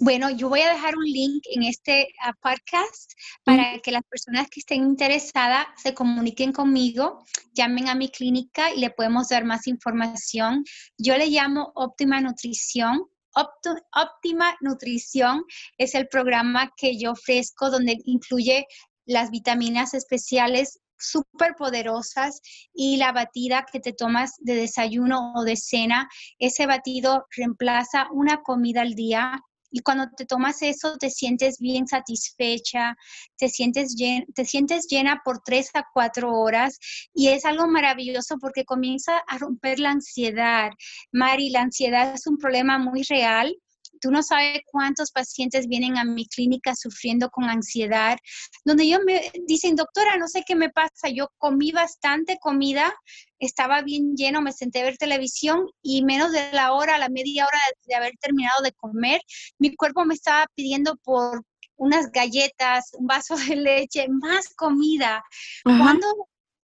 Bueno, 0.00 0.30
yo 0.30 0.48
voy 0.48 0.60
a 0.60 0.72
dejar 0.72 0.96
un 0.96 1.04
link 1.04 1.44
en 1.50 1.62
este 1.62 2.08
ah, 2.22 2.32
podcast 2.40 3.12
para 3.44 3.78
que 3.78 3.92
las 3.92 4.02
personas 4.04 4.48
que 4.50 4.60
estén 4.60 4.82
interesadas 4.82 5.66
se 5.82 5.94
comuniquen 5.94 6.52
conmigo, 6.52 7.24
llamen 7.52 7.88
a 7.88 7.94
mi 7.94 8.08
clínica 8.08 8.72
y 8.72 8.80
le 8.80 8.90
podemos 8.90 9.28
dar 9.28 9.44
más 9.44 9.66
información. 9.66 10.64
Yo 10.98 11.16
le 11.16 11.26
llamo 11.26 11.72
óptima 11.74 12.20
nutrición 12.20 13.06
Óptima 13.34 14.54
Nutrición 14.60 15.44
es 15.78 15.94
el 15.94 16.06
programa 16.08 16.70
que 16.76 16.98
yo 16.98 17.12
ofrezco 17.12 17.70
donde 17.70 17.96
incluye 18.04 18.66
las 19.06 19.30
vitaminas 19.30 19.94
especiales 19.94 20.80
súper 21.02 21.54
poderosas 21.56 22.40
y 22.72 22.96
la 22.96 23.12
batida 23.12 23.66
que 23.70 23.80
te 23.80 23.92
tomas 23.92 24.32
de 24.38 24.54
desayuno 24.54 25.32
o 25.34 25.44
de 25.44 25.56
cena. 25.56 26.08
Ese 26.38 26.66
batido 26.66 27.26
reemplaza 27.36 28.06
una 28.12 28.42
comida 28.42 28.82
al 28.82 28.94
día 28.94 29.42
y 29.72 29.80
cuando 29.80 30.08
te 30.14 30.26
tomas 30.26 30.62
eso 30.62 30.98
te 30.98 31.08
sientes 31.08 31.58
bien 31.58 31.88
satisfecha, 31.88 32.94
te 33.36 33.48
sientes, 33.48 33.96
te 34.34 34.44
sientes 34.44 34.86
llena 34.88 35.22
por 35.24 35.40
tres 35.40 35.70
a 35.74 35.84
cuatro 35.92 36.32
horas 36.32 36.78
y 37.14 37.28
es 37.28 37.46
algo 37.46 37.66
maravilloso 37.66 38.36
porque 38.38 38.64
comienza 38.64 39.18
a 39.26 39.38
romper 39.38 39.80
la 39.80 39.90
ansiedad. 39.90 40.70
Mari, 41.10 41.48
la 41.48 41.62
ansiedad 41.62 42.12
es 42.12 42.26
un 42.26 42.36
problema 42.36 42.78
muy 42.78 43.02
real 43.02 43.56
tú 44.02 44.10
no 44.10 44.22
sabes 44.22 44.60
cuántos 44.66 45.12
pacientes 45.12 45.68
vienen 45.68 45.96
a 45.96 46.04
mi 46.04 46.26
clínica 46.26 46.74
sufriendo 46.74 47.30
con 47.30 47.44
ansiedad, 47.44 48.18
donde 48.64 48.82
ellos 48.82 49.00
me 49.06 49.30
dicen, 49.46 49.76
doctora, 49.76 50.16
no 50.18 50.26
sé 50.26 50.42
qué 50.46 50.56
me 50.56 50.70
pasa, 50.70 51.08
yo 51.08 51.28
comí 51.38 51.70
bastante 51.70 52.36
comida, 52.40 52.92
estaba 53.38 53.80
bien 53.82 54.14
lleno, 54.16 54.42
me 54.42 54.52
senté 54.52 54.80
a 54.80 54.84
ver 54.84 54.98
televisión 54.98 55.68
y 55.82 56.04
menos 56.04 56.32
de 56.32 56.52
la 56.52 56.72
hora, 56.72 56.98
la 56.98 57.08
media 57.08 57.46
hora 57.46 57.58
de, 57.86 57.94
haber 57.94 58.12
terminado 58.20 58.60
de 58.62 58.72
comer, 58.72 59.20
mi 59.58 59.74
cuerpo 59.76 60.04
me 60.04 60.14
estaba 60.14 60.46
pidiendo 60.54 60.96
por 60.96 61.44
unas 61.76 62.10
galletas, 62.10 62.90
un 62.94 63.06
vaso 63.06 63.36
de 63.36 63.56
leche, 63.56 64.06
más 64.08 64.52
comida. 64.54 65.22
Cuando, 65.62 66.06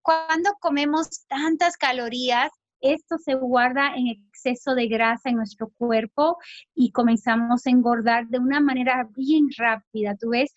cuando 0.01 0.53
comemos 0.59 1.25
tantas 1.27 1.77
calorías, 1.77 2.51
esto 2.81 3.17
se 3.17 3.35
guarda 3.35 3.93
en 3.95 4.07
exceso 4.07 4.75
de 4.75 4.87
grasa 4.87 5.29
en 5.29 5.35
nuestro 5.35 5.69
cuerpo 5.69 6.37
y 6.73 6.91
comenzamos 6.91 7.65
a 7.65 7.69
engordar 7.69 8.27
de 8.27 8.39
una 8.39 8.59
manera 8.59 9.07
bien 9.15 9.47
rápida. 9.57 10.15
Tú 10.19 10.29
ves, 10.29 10.53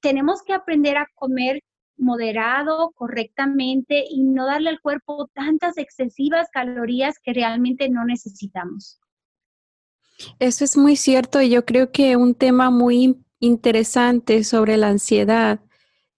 tenemos 0.00 0.42
que 0.42 0.52
aprender 0.52 0.96
a 0.96 1.08
comer 1.14 1.62
moderado, 1.98 2.92
correctamente 2.94 4.04
y 4.08 4.22
no 4.22 4.46
darle 4.46 4.70
al 4.70 4.80
cuerpo 4.80 5.28
tantas 5.34 5.78
excesivas 5.78 6.48
calorías 6.52 7.18
que 7.22 7.32
realmente 7.32 7.88
no 7.88 8.04
necesitamos. 8.04 9.00
Eso 10.38 10.64
es 10.64 10.76
muy 10.76 10.96
cierto 10.96 11.40
y 11.40 11.50
yo 11.50 11.64
creo 11.64 11.92
que 11.92 12.16
un 12.16 12.34
tema 12.34 12.70
muy 12.70 13.16
interesante 13.38 14.44
sobre 14.44 14.76
la 14.76 14.88
ansiedad 14.88 15.60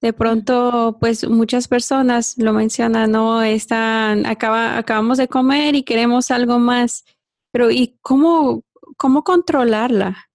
de 0.00 0.12
pronto, 0.12 0.96
pues 1.00 1.28
muchas 1.28 1.66
personas 1.66 2.36
lo 2.38 2.52
mencionan, 2.52 3.10
no 3.10 3.42
están, 3.42 4.26
acaba, 4.26 4.78
acabamos 4.78 5.18
de 5.18 5.28
comer 5.28 5.74
y 5.74 5.82
queremos 5.82 6.30
algo 6.30 6.58
más, 6.58 7.04
pero 7.50 7.70
¿y 7.70 7.98
cómo, 8.00 8.62
cómo 8.96 9.24
controlarla? 9.24 10.28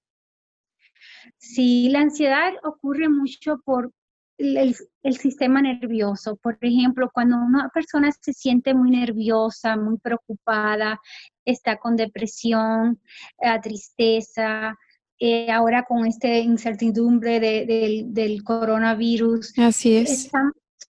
Sí, 1.37 1.89
la 1.89 2.01
ansiedad 2.01 2.53
ocurre 2.63 3.07
mucho 3.09 3.59
por 3.63 3.91
el, 4.37 4.75
el, 5.03 5.17
sistema 5.17 5.61
nervioso. 5.61 6.35
Por 6.37 6.57
ejemplo, 6.61 7.09
cuando 7.13 7.37
una 7.37 7.69
persona 7.69 8.11
se 8.11 8.33
siente 8.33 8.73
muy 8.73 8.91
nerviosa, 8.91 9.77
muy 9.77 9.97
preocupada, 9.97 10.99
está 11.45 11.77
con 11.77 11.95
depresión, 11.95 12.99
eh, 13.39 13.59
tristeza, 13.61 14.77
eh, 15.25 15.49
ahora 15.49 15.83
con 15.83 16.05
esta 16.05 16.27
incertidumbre 16.27 17.39
del 17.39 18.43
coronavirus. 18.43 19.57
Así 19.57 19.95
es. 19.95 20.29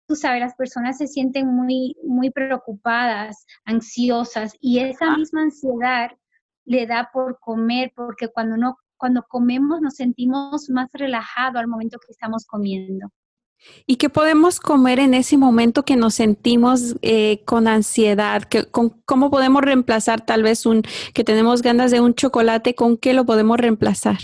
tú 0.06 0.14
sabes, 0.14 0.38
las 0.38 0.54
personas 0.54 0.98
se 0.98 1.08
sienten 1.08 1.48
muy, 1.48 1.96
muy 2.04 2.30
preocupadas, 2.30 3.44
ansiosas, 3.64 4.52
y 4.60 4.78
esa 4.78 5.06
ah. 5.12 5.16
misma 5.16 5.42
ansiedad 5.42 6.12
le 6.64 6.86
da 6.86 7.10
por 7.12 7.40
comer, 7.40 7.92
porque 7.96 8.28
cuando, 8.28 8.56
no, 8.56 8.76
cuando 8.96 9.24
comemos 9.28 9.80
nos 9.80 9.96
sentimos 9.96 10.70
más 10.70 10.88
relajados 10.92 11.56
al 11.56 11.66
momento 11.66 11.98
que 11.98 12.12
estamos 12.12 12.46
comiendo. 12.46 13.08
¿Y 13.86 13.96
qué 13.96 14.08
podemos 14.08 14.60
comer 14.60 14.98
en 14.98 15.14
ese 15.14 15.36
momento 15.36 15.84
que 15.84 15.96
nos 15.96 16.14
sentimos 16.14 16.96
eh, 17.02 17.42
con 17.44 17.68
ansiedad? 17.68 18.42
¿Cómo 18.70 19.30
podemos 19.30 19.62
reemplazar 19.62 20.24
tal 20.24 20.42
vez 20.42 20.66
un 20.66 20.82
que 21.14 21.24
tenemos 21.24 21.62
ganas 21.62 21.90
de 21.90 22.00
un 22.00 22.14
chocolate? 22.14 22.74
¿Con 22.74 22.96
qué 22.96 23.12
lo 23.12 23.26
podemos 23.26 23.58
reemplazar? 23.58 24.18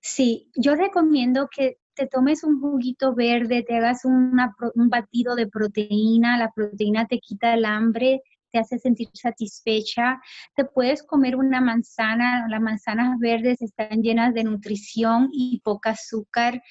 Sí, 0.00 0.50
yo 0.56 0.74
recomiendo 0.74 1.48
que 1.54 1.78
te 1.94 2.06
tomes 2.06 2.44
un 2.44 2.60
juguito 2.60 3.14
verde, 3.14 3.62
te 3.62 3.76
hagas 3.76 4.04
un 4.04 4.88
batido 4.88 5.36
de 5.36 5.46
proteína, 5.46 6.36
la 6.36 6.50
proteína 6.52 7.06
te 7.06 7.20
quita 7.20 7.54
el 7.54 7.64
hambre, 7.64 8.22
te 8.54 8.60
hace 8.60 8.78
sentir 8.78 9.08
satisfecha. 9.12 10.20
Te 10.54 10.64
puedes 10.64 11.02
comer 11.02 11.34
una 11.34 11.60
manzana, 11.60 12.46
las 12.48 12.60
manzanas 12.60 13.18
verdes 13.18 13.60
están 13.60 14.00
llenas 14.00 14.32
de 14.32 14.44
nutrición 14.44 15.28
y 15.32 15.60
poca 15.64 15.90
azúcar. 15.90 16.62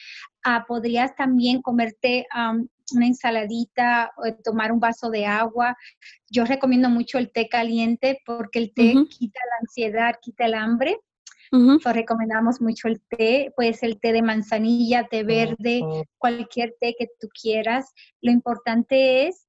Ah, 0.46 0.64
podrías 0.66 1.14
también 1.16 1.62
comerte 1.62 2.26
una 2.94 3.06
ensaladita 3.06 4.14
o 4.16 4.34
tomar 4.44 4.72
un 4.72 4.80
vaso 4.80 5.10
de 5.10 5.26
agua. 5.26 5.76
Yo 6.30 6.46
recomiendo 6.46 6.90
mucho 6.90 7.18
el 7.18 7.34
té 7.34 7.50
caliente 7.50 8.22
porque 8.26 8.60
el 8.60 8.74
té 8.74 8.94
quita 9.10 9.42
la 9.50 9.58
ansiedad, 9.60 10.16
quita 10.22 10.46
el 10.46 10.54
hambre. 10.54 10.98
recomendamos 11.94 12.62
mucho 12.62 12.88
el 12.88 13.02
té, 13.02 13.52
pues 13.58 13.84
el 13.84 14.00
té 14.00 14.14
de 14.14 14.22
manzanilla, 14.22 15.08
té 15.10 15.24
verde, 15.24 15.82
cualquier 16.18 16.76
té 16.80 16.96
que 16.98 17.08
tú 17.20 17.28
quieras. 17.30 17.92
Lo 18.22 18.32
importante 18.32 19.28
es 19.28 19.48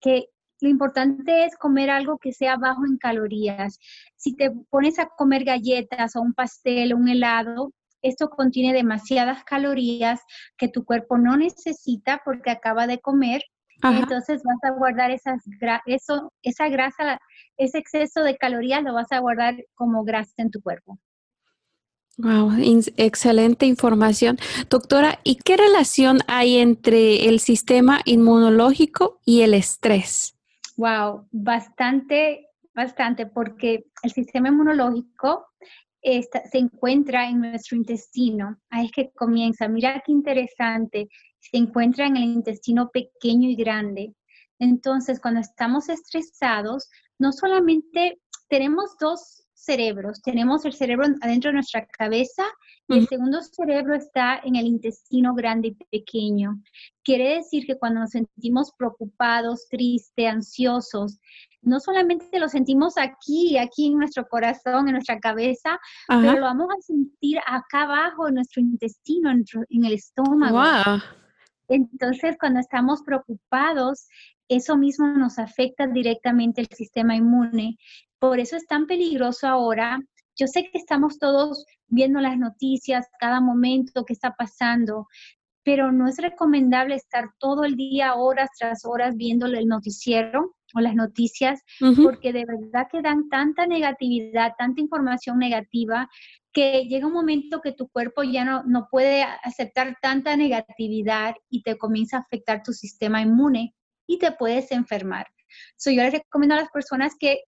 que 0.00 0.28
lo 0.62 0.68
importante 0.68 1.44
es 1.44 1.56
comer 1.56 1.90
algo 1.90 2.18
que 2.18 2.32
sea 2.32 2.56
bajo 2.56 2.86
en 2.86 2.96
calorías. 2.96 3.80
Si 4.14 4.36
te 4.36 4.52
pones 4.70 5.00
a 5.00 5.06
comer 5.06 5.42
galletas 5.42 6.14
o 6.14 6.20
un 6.22 6.34
pastel 6.34 6.92
o 6.92 6.96
un 6.96 7.08
helado, 7.08 7.72
esto 8.00 8.30
contiene 8.30 8.72
demasiadas 8.72 9.42
calorías 9.42 10.20
que 10.56 10.68
tu 10.68 10.84
cuerpo 10.84 11.18
no 11.18 11.36
necesita 11.36 12.22
porque 12.24 12.50
acaba 12.50 12.86
de 12.86 13.00
comer. 13.00 13.42
Entonces 13.82 14.40
vas 14.44 14.62
a 14.62 14.76
guardar 14.78 15.10
esas 15.10 15.42
eso, 15.86 16.32
esa 16.42 16.68
grasa, 16.68 17.18
ese 17.56 17.78
exceso 17.78 18.22
de 18.22 18.36
calorías 18.36 18.84
lo 18.84 18.94
vas 18.94 19.10
a 19.10 19.18
guardar 19.18 19.56
como 19.74 20.04
grasa 20.04 20.34
en 20.36 20.52
tu 20.52 20.62
cuerpo. 20.62 20.96
Wow, 22.18 22.52
excelente 22.96 23.66
información. 23.66 24.38
Doctora, 24.70 25.18
¿y 25.24 25.36
qué 25.36 25.56
relación 25.56 26.20
hay 26.28 26.58
entre 26.58 27.28
el 27.28 27.40
sistema 27.40 28.00
inmunológico 28.04 29.18
y 29.24 29.40
el 29.40 29.54
estrés? 29.54 30.36
Wow, 30.82 31.28
bastante, 31.30 32.48
bastante, 32.74 33.26
porque 33.26 33.84
el 34.02 34.10
sistema 34.10 34.48
inmunológico 34.48 35.46
se 36.02 36.58
encuentra 36.58 37.28
en 37.28 37.40
nuestro 37.40 37.76
intestino. 37.76 38.58
Ahí 38.68 38.86
es 38.86 38.90
que 38.90 39.12
comienza. 39.12 39.68
Mira 39.68 40.02
qué 40.04 40.10
interesante. 40.10 41.08
Se 41.38 41.56
encuentra 41.56 42.08
en 42.08 42.16
el 42.16 42.24
intestino 42.24 42.90
pequeño 42.90 43.48
y 43.48 43.54
grande. 43.54 44.16
Entonces, 44.58 45.20
cuando 45.20 45.38
estamos 45.38 45.88
estresados, 45.88 46.90
no 47.16 47.30
solamente 47.30 48.20
tenemos 48.48 48.96
dos 48.98 49.41
cerebros. 49.64 50.20
Tenemos 50.22 50.64
el 50.64 50.72
cerebro 50.72 51.06
adentro 51.20 51.50
de 51.50 51.54
nuestra 51.54 51.86
cabeza 51.86 52.44
y 52.88 52.98
el 52.98 53.08
segundo 53.08 53.40
cerebro 53.40 53.94
está 53.94 54.40
en 54.44 54.56
el 54.56 54.66
intestino 54.66 55.34
grande 55.34 55.68
y 55.68 55.98
pequeño. 55.98 56.60
Quiere 57.02 57.36
decir 57.36 57.66
que 57.66 57.78
cuando 57.78 58.00
nos 58.00 58.10
sentimos 58.10 58.72
preocupados, 58.76 59.68
tristes, 59.68 60.26
ansiosos, 60.26 61.18
no 61.62 61.78
solamente 61.78 62.38
lo 62.38 62.48
sentimos 62.48 62.98
aquí, 62.98 63.56
aquí 63.56 63.86
en 63.86 63.98
nuestro 63.98 64.26
corazón, 64.26 64.88
en 64.88 64.94
nuestra 64.94 65.20
cabeza, 65.20 65.78
pero 66.08 66.32
lo 66.34 66.42
vamos 66.42 66.68
a 66.76 66.82
sentir 66.82 67.38
acá 67.46 67.82
abajo 67.82 68.28
en 68.28 68.34
nuestro 68.34 68.60
intestino, 68.60 69.30
en, 69.30 69.84
el 69.84 69.92
estómago. 69.92 70.60
Entonces, 71.68 72.36
cuando 72.38 72.60
estamos 72.60 73.02
preocupados, 73.02 74.08
eso 74.48 74.76
mismo 74.76 75.06
nos 75.06 75.38
afecta 75.38 75.86
directamente 75.86 76.60
el 76.60 76.68
sistema 76.68 77.16
inmune. 77.16 77.78
Por 78.22 78.38
eso 78.38 78.54
es 78.54 78.68
tan 78.68 78.86
peligroso 78.86 79.48
ahora. 79.48 80.00
Yo 80.36 80.46
sé 80.46 80.70
que 80.70 80.78
estamos 80.78 81.18
todos 81.18 81.66
viendo 81.88 82.20
las 82.20 82.38
noticias 82.38 83.08
cada 83.18 83.40
momento 83.40 84.04
que 84.04 84.12
está 84.12 84.36
pasando, 84.38 85.08
pero 85.64 85.90
no 85.90 86.06
es 86.06 86.18
recomendable 86.18 86.94
estar 86.94 87.30
todo 87.40 87.64
el 87.64 87.74
día, 87.74 88.14
horas 88.14 88.48
tras 88.56 88.84
horas, 88.84 89.16
viendo 89.16 89.46
el 89.46 89.66
noticiero 89.66 90.54
o 90.72 90.80
las 90.80 90.94
noticias, 90.94 91.62
porque 92.00 92.32
de 92.32 92.44
verdad 92.46 92.86
que 92.92 93.02
dan 93.02 93.28
tanta 93.28 93.66
negatividad, 93.66 94.52
tanta 94.56 94.80
información 94.80 95.40
negativa, 95.40 96.08
que 96.52 96.84
llega 96.84 97.08
un 97.08 97.14
momento 97.14 97.60
que 97.60 97.72
tu 97.72 97.88
cuerpo 97.88 98.22
ya 98.22 98.44
no, 98.44 98.62
no 98.62 98.86
puede 98.88 99.24
aceptar 99.24 99.98
tanta 100.00 100.36
negatividad 100.36 101.34
y 101.50 101.62
te 101.64 101.76
comienza 101.76 102.18
a 102.18 102.20
afectar 102.20 102.62
tu 102.62 102.72
sistema 102.72 103.20
inmune 103.20 103.74
y 104.06 104.18
te 104.18 104.30
puedes 104.30 104.70
enfermar. 104.70 105.26
So, 105.76 105.90
yo 105.90 106.02
les 106.02 106.12
recomiendo 106.12 106.54
a 106.54 106.60
las 106.60 106.70
personas 106.70 107.14
que 107.18 107.40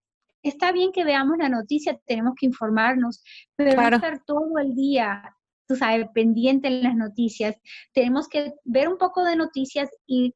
está 0.49 0.71
bien 0.71 0.91
que 0.91 1.03
veamos 1.03 1.37
la 1.37 1.49
noticia, 1.49 1.99
tenemos 2.05 2.35
que 2.39 2.45
informarnos, 2.45 3.23
pero 3.55 3.81
no 3.81 3.95
estar 3.95 4.23
todo 4.25 4.59
el 4.59 4.75
día, 4.75 5.35
tú 5.67 5.75
sabes, 5.75 6.07
pendiente 6.13 6.67
en 6.67 6.83
las 6.83 6.95
noticias. 6.95 7.55
Tenemos 7.93 8.27
que 8.27 8.53
ver 8.63 8.87
un 8.87 8.97
poco 8.97 9.23
de 9.23 9.35
noticias 9.35 9.89
y 10.05 10.35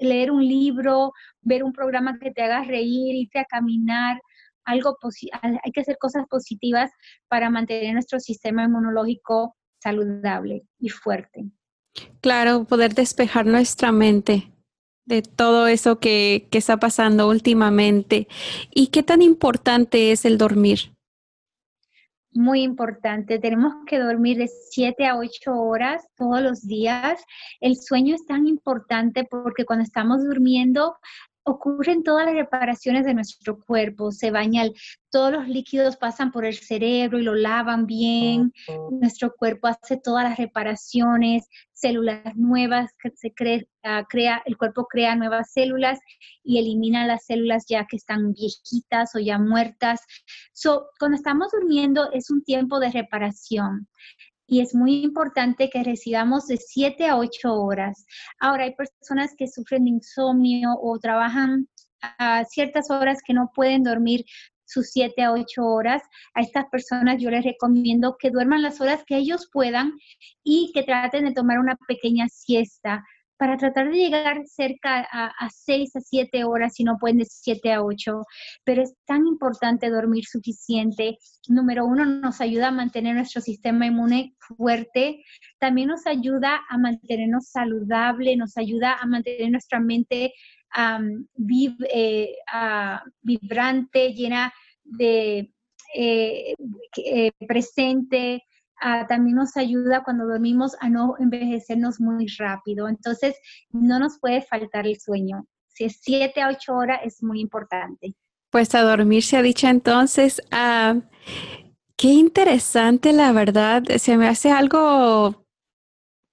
leer 0.00 0.30
un 0.30 0.46
libro, 0.46 1.12
ver 1.42 1.62
un 1.62 1.72
programa 1.72 2.18
que 2.18 2.30
te 2.30 2.42
haga 2.42 2.64
reír, 2.64 3.14
irte 3.14 3.38
a 3.38 3.44
caminar, 3.44 4.20
algo 4.64 4.96
hay 5.42 5.72
que 5.72 5.80
hacer 5.80 5.98
cosas 5.98 6.24
positivas 6.28 6.90
para 7.28 7.50
mantener 7.50 7.92
nuestro 7.92 8.18
sistema 8.20 8.64
inmunológico 8.64 9.56
saludable 9.82 10.62
y 10.78 10.88
fuerte. 10.88 11.44
Claro, 12.22 12.64
poder 12.64 12.94
despejar 12.94 13.44
nuestra 13.44 13.92
mente 13.92 14.53
de 15.06 15.22
todo 15.22 15.66
eso 15.66 15.98
que, 15.98 16.48
que 16.50 16.58
está 16.58 16.78
pasando 16.78 17.28
últimamente. 17.28 18.28
¿Y 18.72 18.88
qué 18.88 19.02
tan 19.02 19.22
importante 19.22 20.12
es 20.12 20.24
el 20.24 20.38
dormir? 20.38 20.94
muy 22.34 22.62
importante. 22.62 23.38
Tenemos 23.38 23.72
que 23.86 23.98
dormir 23.98 24.38
de 24.38 24.48
7 24.48 25.06
a 25.06 25.16
8 25.16 25.54
horas 25.54 26.06
todos 26.16 26.42
los 26.42 26.66
días. 26.66 27.22
El 27.60 27.76
sueño 27.76 28.14
es 28.14 28.26
tan 28.26 28.46
importante 28.46 29.24
porque 29.24 29.64
cuando 29.64 29.84
estamos 29.84 30.24
durmiendo 30.24 30.96
ocurren 31.44 32.02
todas 32.02 32.26
las 32.26 32.34
reparaciones 32.34 33.04
de 33.04 33.14
nuestro 33.14 33.58
cuerpo, 33.60 34.10
se 34.10 34.30
baña, 34.30 34.64
todos 35.10 35.32
los 35.32 35.46
líquidos 35.46 35.96
pasan 35.96 36.32
por 36.32 36.44
el 36.44 36.54
cerebro 36.54 37.18
y 37.18 37.22
lo 37.22 37.34
lavan 37.34 37.86
bien, 37.86 38.52
nuestro 38.90 39.34
cuerpo 39.34 39.68
hace 39.68 39.98
todas 39.98 40.24
las 40.24 40.38
reparaciones, 40.38 41.46
células 41.72 42.34
nuevas, 42.34 42.90
se 43.14 43.32
ah, 43.82 44.04
crea, 44.08 44.42
el 44.46 44.56
cuerpo 44.56 44.86
crea 44.86 45.14
nuevas 45.16 45.52
células 45.52 46.00
y 46.42 46.58
elimina 46.58 47.06
las 47.06 47.26
células 47.26 47.66
ya 47.68 47.86
que 47.86 47.96
están 47.96 48.32
viejitas 48.32 49.14
o 49.14 49.18
ya 49.18 49.38
muertas. 49.38 50.00
So, 50.54 50.86
cuando 50.98 51.16
estamos 51.16 51.52
durmiendo 51.52 52.10
es 52.12 52.30
un 52.30 52.42
tiempo 52.42 52.80
de 52.80 52.90
reparación 52.90 53.86
y 54.46 54.60
es 54.60 54.74
muy 54.74 55.02
importante 55.02 55.70
que 55.70 55.82
recibamos 55.82 56.46
de 56.46 56.56
7 56.56 57.06
a 57.06 57.16
8 57.16 57.54
horas. 57.54 58.04
Ahora, 58.40 58.64
hay 58.64 58.74
personas 58.74 59.34
que 59.36 59.48
sufren 59.48 59.84
de 59.84 59.90
insomnio 59.90 60.74
o 60.80 60.98
trabajan 60.98 61.68
a 62.00 62.44
ciertas 62.44 62.90
horas 62.90 63.20
que 63.24 63.32
no 63.32 63.50
pueden 63.54 63.82
dormir 63.82 64.24
sus 64.66 64.90
7 64.90 65.22
a 65.22 65.32
8 65.32 65.64
horas. 65.64 66.02
A 66.34 66.40
estas 66.40 66.66
personas 66.66 67.20
yo 67.20 67.30
les 67.30 67.44
recomiendo 67.44 68.16
que 68.18 68.30
duerman 68.30 68.62
las 68.62 68.80
horas 68.80 69.04
que 69.06 69.16
ellos 69.16 69.48
puedan 69.52 69.92
y 70.42 70.72
que 70.74 70.82
traten 70.82 71.24
de 71.26 71.32
tomar 71.32 71.58
una 71.58 71.76
pequeña 71.88 72.28
siesta 72.28 73.04
para 73.36 73.56
tratar 73.56 73.90
de 73.90 73.96
llegar 73.96 74.42
cerca 74.46 75.06
a, 75.10 75.26
a 75.26 75.50
6 75.50 75.96
a 75.96 76.00
7 76.00 76.44
horas, 76.44 76.74
si 76.74 76.84
no 76.84 76.98
pueden 76.98 77.18
de 77.18 77.24
7 77.24 77.72
a 77.72 77.82
8, 77.82 78.22
pero 78.64 78.82
es 78.82 78.94
tan 79.06 79.26
importante 79.26 79.90
dormir 79.90 80.24
suficiente. 80.24 81.18
Número 81.48 81.84
uno, 81.84 82.04
nos 82.04 82.40
ayuda 82.40 82.68
a 82.68 82.72
mantener 82.72 83.14
nuestro 83.14 83.40
sistema 83.40 83.86
inmune 83.86 84.34
fuerte, 84.38 85.24
también 85.58 85.88
nos 85.88 86.06
ayuda 86.06 86.60
a 86.68 86.78
mantenernos 86.78 87.48
saludable, 87.48 88.36
nos 88.36 88.56
ayuda 88.56 88.94
a 88.94 89.06
mantener 89.06 89.50
nuestra 89.50 89.80
mente 89.80 90.32
eh, 91.92 92.36
vibrante, 93.22 94.12
llena 94.12 94.52
de 94.82 95.52
eh, 95.94 96.54
eh, 96.96 97.30
presente, 97.46 98.42
Ah, 98.80 99.06
también 99.06 99.36
nos 99.36 99.56
ayuda 99.56 100.02
cuando 100.04 100.26
dormimos 100.26 100.76
a 100.80 100.88
no 100.88 101.14
envejecernos 101.18 102.00
muy 102.00 102.26
rápido. 102.38 102.88
Entonces, 102.88 103.36
no 103.70 103.98
nos 103.98 104.18
puede 104.18 104.42
faltar 104.42 104.86
el 104.86 105.00
sueño. 105.00 105.46
Si 105.68 105.84
es 105.84 106.00
7 106.02 106.40
a 106.40 106.48
8 106.48 106.74
horas, 106.74 107.00
es 107.04 107.22
muy 107.22 107.40
importante. 107.40 108.14
Pues 108.50 108.74
a 108.74 108.82
dormir 108.82 109.22
se 109.22 109.36
ha 109.36 109.42
dicho 109.42 109.66
entonces. 109.68 110.40
Ah, 110.50 110.96
qué 111.96 112.08
interesante, 112.08 113.12
la 113.12 113.32
verdad. 113.32 113.82
Se 113.98 114.16
me 114.16 114.28
hace 114.28 114.50
algo, 114.50 115.46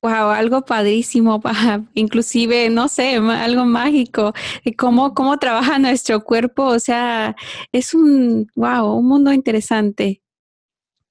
wow, 0.03 0.29
algo 0.29 0.63
padrísimo, 0.63 1.41
inclusive, 1.93 2.69
no 2.69 2.87
sé, 2.87 3.15
algo 3.15 3.65
mágico. 3.65 4.33
Cómo, 4.77 5.13
cómo 5.13 5.37
trabaja 5.37 5.79
nuestro 5.79 6.23
cuerpo. 6.23 6.65
O 6.65 6.79
sea, 6.79 7.35
es 7.71 7.93
un, 7.93 8.47
wow, 8.55 8.93
un 8.93 9.07
mundo 9.07 9.31
interesante 9.33 10.21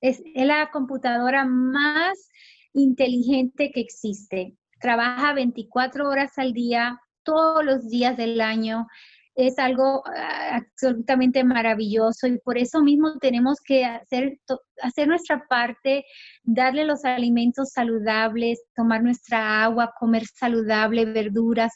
es 0.01 0.23
la 0.35 0.71
computadora 0.71 1.45
más 1.45 2.29
inteligente 2.73 3.71
que 3.73 3.81
existe. 3.81 4.57
Trabaja 4.81 5.35
24 5.35 6.09
horas 6.09 6.39
al 6.39 6.53
día, 6.53 7.01
todos 7.23 7.65
los 7.65 7.89
días 7.89 8.17
del 8.17 8.41
año. 8.41 8.87
Es 9.41 9.59
algo 9.59 10.03
ah, 10.07 10.57
absolutamente 10.57 11.43
maravilloso 11.45 12.27
y 12.27 12.39
por 12.41 12.59
eso 12.59 12.83
mismo 12.83 13.19
tenemos 13.19 13.59
que 13.65 13.87
hacer, 13.87 14.39
hacer 14.83 15.09
nuestra 15.09 15.47
parte, 15.49 16.05
darle 16.43 16.85
los 16.85 17.07
alimentos 17.07 17.71
saludables, 17.73 18.61
tomar 18.77 19.03
nuestra 19.03 19.65
agua, 19.65 19.95
comer 19.99 20.25
saludable, 20.27 21.07
verduras. 21.07 21.73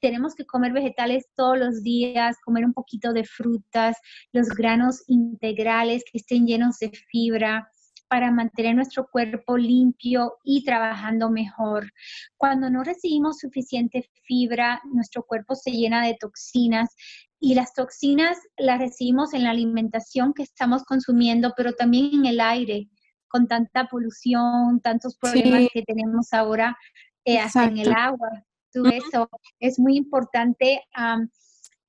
Tenemos 0.00 0.36
que 0.36 0.46
comer 0.46 0.72
vegetales 0.72 1.26
todos 1.34 1.58
los 1.58 1.82
días, 1.82 2.36
comer 2.44 2.64
un 2.64 2.72
poquito 2.72 3.12
de 3.12 3.24
frutas, 3.24 3.96
los 4.32 4.48
granos 4.50 5.02
integrales 5.08 6.04
que 6.04 6.18
estén 6.18 6.46
llenos 6.46 6.78
de 6.78 6.92
fibra 7.10 7.68
para 8.08 8.30
mantener 8.30 8.74
nuestro 8.74 9.08
cuerpo 9.08 9.56
limpio 9.56 10.38
y 10.42 10.64
trabajando 10.64 11.30
mejor. 11.30 11.92
Cuando 12.36 12.70
no 12.70 12.82
recibimos 12.82 13.38
suficiente 13.38 14.10
fibra, 14.24 14.80
nuestro 14.92 15.22
cuerpo 15.22 15.54
se 15.54 15.70
llena 15.72 16.04
de 16.04 16.16
toxinas 16.18 16.94
y 17.40 17.54
las 17.54 17.72
toxinas 17.72 18.38
las 18.56 18.78
recibimos 18.78 19.32
en 19.34 19.44
la 19.44 19.50
alimentación 19.50 20.32
que 20.32 20.42
estamos 20.42 20.84
consumiendo, 20.84 21.52
pero 21.56 21.72
también 21.74 22.10
en 22.12 22.26
el 22.26 22.40
aire, 22.40 22.88
con 23.28 23.46
tanta 23.46 23.86
polución, 23.86 24.80
tantos 24.82 25.16
problemas 25.16 25.68
que 25.72 25.82
tenemos 25.82 26.32
ahora, 26.32 26.76
eh, 27.24 27.38
hasta 27.38 27.64
en 27.64 27.78
el 27.78 27.92
agua. 27.92 28.28
Todo 28.72 28.88
eso 28.88 29.28
es 29.60 29.78
muy 29.78 29.96
importante. 29.96 30.82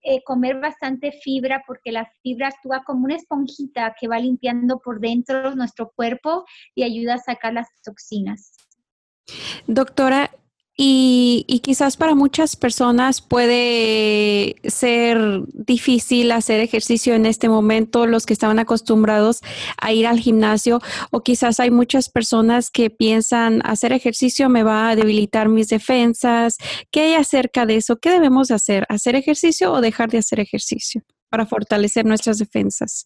Eh, 0.01 0.23
comer 0.23 0.62
bastante 0.62 1.12
fibra 1.12 1.62
porque 1.67 1.91
la 1.91 2.09
fibra 2.23 2.47
actúa 2.47 2.83
como 2.85 3.05
una 3.05 3.15
esponjita 3.15 3.93
que 3.99 4.07
va 4.07 4.17
limpiando 4.17 4.79
por 4.79 5.01
dentro 5.01 5.53
nuestro 5.55 5.91
cuerpo 5.93 6.45
y 6.73 6.83
ayuda 6.83 7.15
a 7.15 7.17
sacar 7.17 7.53
las 7.53 7.67
toxinas. 7.83 8.53
Doctora, 9.67 10.31
y, 10.81 11.59
quizás 11.61 11.97
para 11.97 12.15
muchas 12.15 12.55
personas 12.55 13.19
puede 13.19 14.55
ser 14.63 15.41
difícil 15.53 16.31
hacer 16.31 16.61
ejercicio 16.61 17.15
en 17.15 17.25
este 17.25 17.49
momento, 17.49 18.07
los 18.07 18.25
que 18.25 18.31
estaban 18.31 18.59
acostumbrados 18.59 19.41
a 19.81 19.91
ir 19.91 20.07
al 20.07 20.21
gimnasio, 20.21 20.79
o 21.11 21.19
quizás 21.19 21.59
hay 21.59 21.69
muchas 21.69 22.07
personas 22.07 22.71
que 22.71 22.89
piensan 22.89 23.61
hacer 23.65 23.91
ejercicio 23.91 24.47
me 24.47 24.63
va 24.63 24.91
a 24.91 24.95
debilitar 24.95 25.49
mis 25.49 25.67
defensas. 25.67 26.55
¿Qué 26.91 27.01
hay 27.01 27.13
acerca 27.15 27.65
de 27.65 27.75
eso? 27.75 27.97
¿Qué 27.97 28.11
debemos 28.11 28.49
hacer? 28.49 28.85
¿Hacer 28.87 29.15
ejercicio 29.17 29.73
o 29.73 29.81
dejar 29.81 30.09
de 30.09 30.19
hacer 30.19 30.39
ejercicio 30.39 31.03
para 31.29 31.45
fortalecer 31.45 32.05
nuestras 32.05 32.37
defensas? 32.37 33.05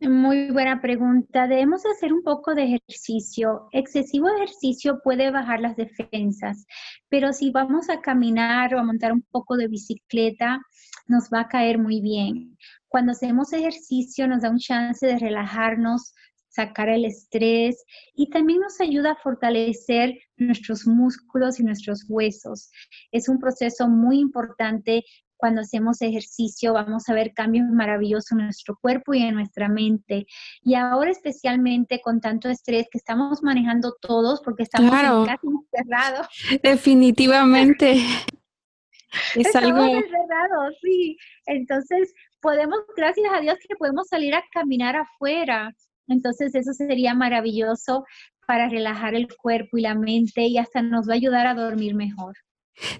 Muy 0.00 0.50
buena 0.50 0.82
pregunta. 0.82 1.46
Debemos 1.48 1.86
hacer 1.86 2.12
un 2.12 2.22
poco 2.22 2.54
de 2.54 2.64
ejercicio. 2.64 3.68
Excesivo 3.72 4.28
ejercicio 4.28 5.00
puede 5.02 5.30
bajar 5.30 5.60
las 5.60 5.74
defensas, 5.74 6.66
pero 7.08 7.32
si 7.32 7.50
vamos 7.50 7.88
a 7.88 8.02
caminar 8.02 8.74
o 8.74 8.78
a 8.78 8.84
montar 8.84 9.12
un 9.12 9.22
poco 9.30 9.56
de 9.56 9.68
bicicleta, 9.68 10.60
nos 11.06 11.30
va 11.32 11.40
a 11.40 11.48
caer 11.48 11.78
muy 11.78 12.02
bien. 12.02 12.58
Cuando 12.88 13.12
hacemos 13.12 13.54
ejercicio 13.54 14.28
nos 14.28 14.42
da 14.42 14.50
un 14.50 14.58
chance 14.58 15.06
de 15.06 15.18
relajarnos, 15.18 16.12
sacar 16.56 16.88
el 16.90 17.04
estrés 17.04 17.82
y 18.14 18.28
también 18.30 18.60
nos 18.60 18.80
ayuda 18.80 19.12
a 19.12 19.22
fortalecer 19.22 20.14
nuestros 20.36 20.86
músculos 20.86 21.58
y 21.58 21.64
nuestros 21.64 22.04
huesos. 22.08 22.70
Es 23.12 23.28
un 23.28 23.38
proceso 23.38 23.88
muy 23.88 24.18
importante 24.18 25.04
cuando 25.36 25.60
hacemos 25.60 26.00
ejercicio 26.02 26.72
vamos 26.72 27.08
a 27.08 27.14
ver 27.14 27.32
cambios 27.34 27.66
maravillosos 27.68 28.32
en 28.32 28.38
nuestro 28.38 28.76
cuerpo 28.80 29.14
y 29.14 29.22
en 29.22 29.34
nuestra 29.34 29.68
mente. 29.68 30.26
Y 30.62 30.74
ahora 30.74 31.10
especialmente 31.10 32.00
con 32.02 32.20
tanto 32.20 32.48
estrés 32.48 32.86
que 32.90 32.98
estamos 32.98 33.42
manejando 33.42 33.94
todos 34.00 34.40
porque 34.42 34.62
estamos 34.62 34.90
casi 34.90 35.46
encerrados. 35.46 36.26
Definitivamente. 36.62 37.92
es 39.36 39.46
estamos 39.46 39.80
algo... 39.80 39.84
encerrados, 39.86 40.74
sí. 40.82 41.16
Entonces 41.46 42.12
podemos, 42.40 42.80
gracias 42.96 43.28
a 43.32 43.40
Dios 43.40 43.56
que 43.68 43.76
podemos 43.76 44.08
salir 44.08 44.34
a 44.34 44.44
caminar 44.52 44.96
afuera. 44.96 45.72
Entonces 46.08 46.54
eso 46.54 46.72
sería 46.72 47.14
maravilloso 47.14 48.04
para 48.46 48.68
relajar 48.68 49.14
el 49.14 49.28
cuerpo 49.36 49.76
y 49.76 49.82
la 49.82 49.94
mente 49.94 50.42
y 50.42 50.58
hasta 50.58 50.82
nos 50.82 51.08
va 51.08 51.14
a 51.14 51.16
ayudar 51.16 51.46
a 51.46 51.54
dormir 51.54 51.94
mejor. 51.94 52.34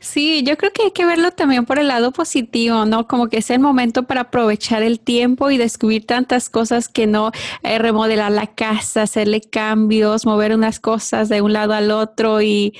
Sí, 0.01 0.43
yo 0.43 0.57
creo 0.57 0.73
que 0.73 0.85
hay 0.85 0.91
que 0.93 1.05
verlo 1.05 1.31
también 1.33 1.67
por 1.67 1.79
el 1.79 1.89
lado 1.89 2.13
positivo, 2.13 2.87
¿no? 2.87 3.07
Como 3.07 3.29
que 3.29 3.39
es 3.39 3.51
el 3.51 3.59
momento 3.59 4.05
para 4.05 4.23
aprovechar 4.23 4.83
el 4.83 5.01
tiempo 5.01 5.51
y 5.51 5.59
descubrir 5.59 6.07
tantas 6.07 6.49
cosas 6.49 6.89
que 6.89 7.07
no, 7.07 7.31
eh, 7.63 7.79
remodelar 7.79 8.33
la 8.33 8.47
casa, 8.55 9.03
hacerle 9.03 9.43
cambios, 9.43 10.25
mover 10.25 10.55
unas 10.55 10.81
cosas 10.81 11.29
de 11.29 11.43
un 11.43 11.53
lado 11.53 11.75
al 11.75 11.91
otro 11.91 12.41
y 12.41 12.75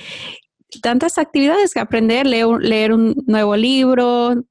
tantas 0.81 1.17
actividades 1.17 1.73
que 1.73 1.79
aprender, 1.79 2.25
leer, 2.25 2.93
un 2.93 3.15
nuevo 3.27 3.55
libro. 3.55 4.43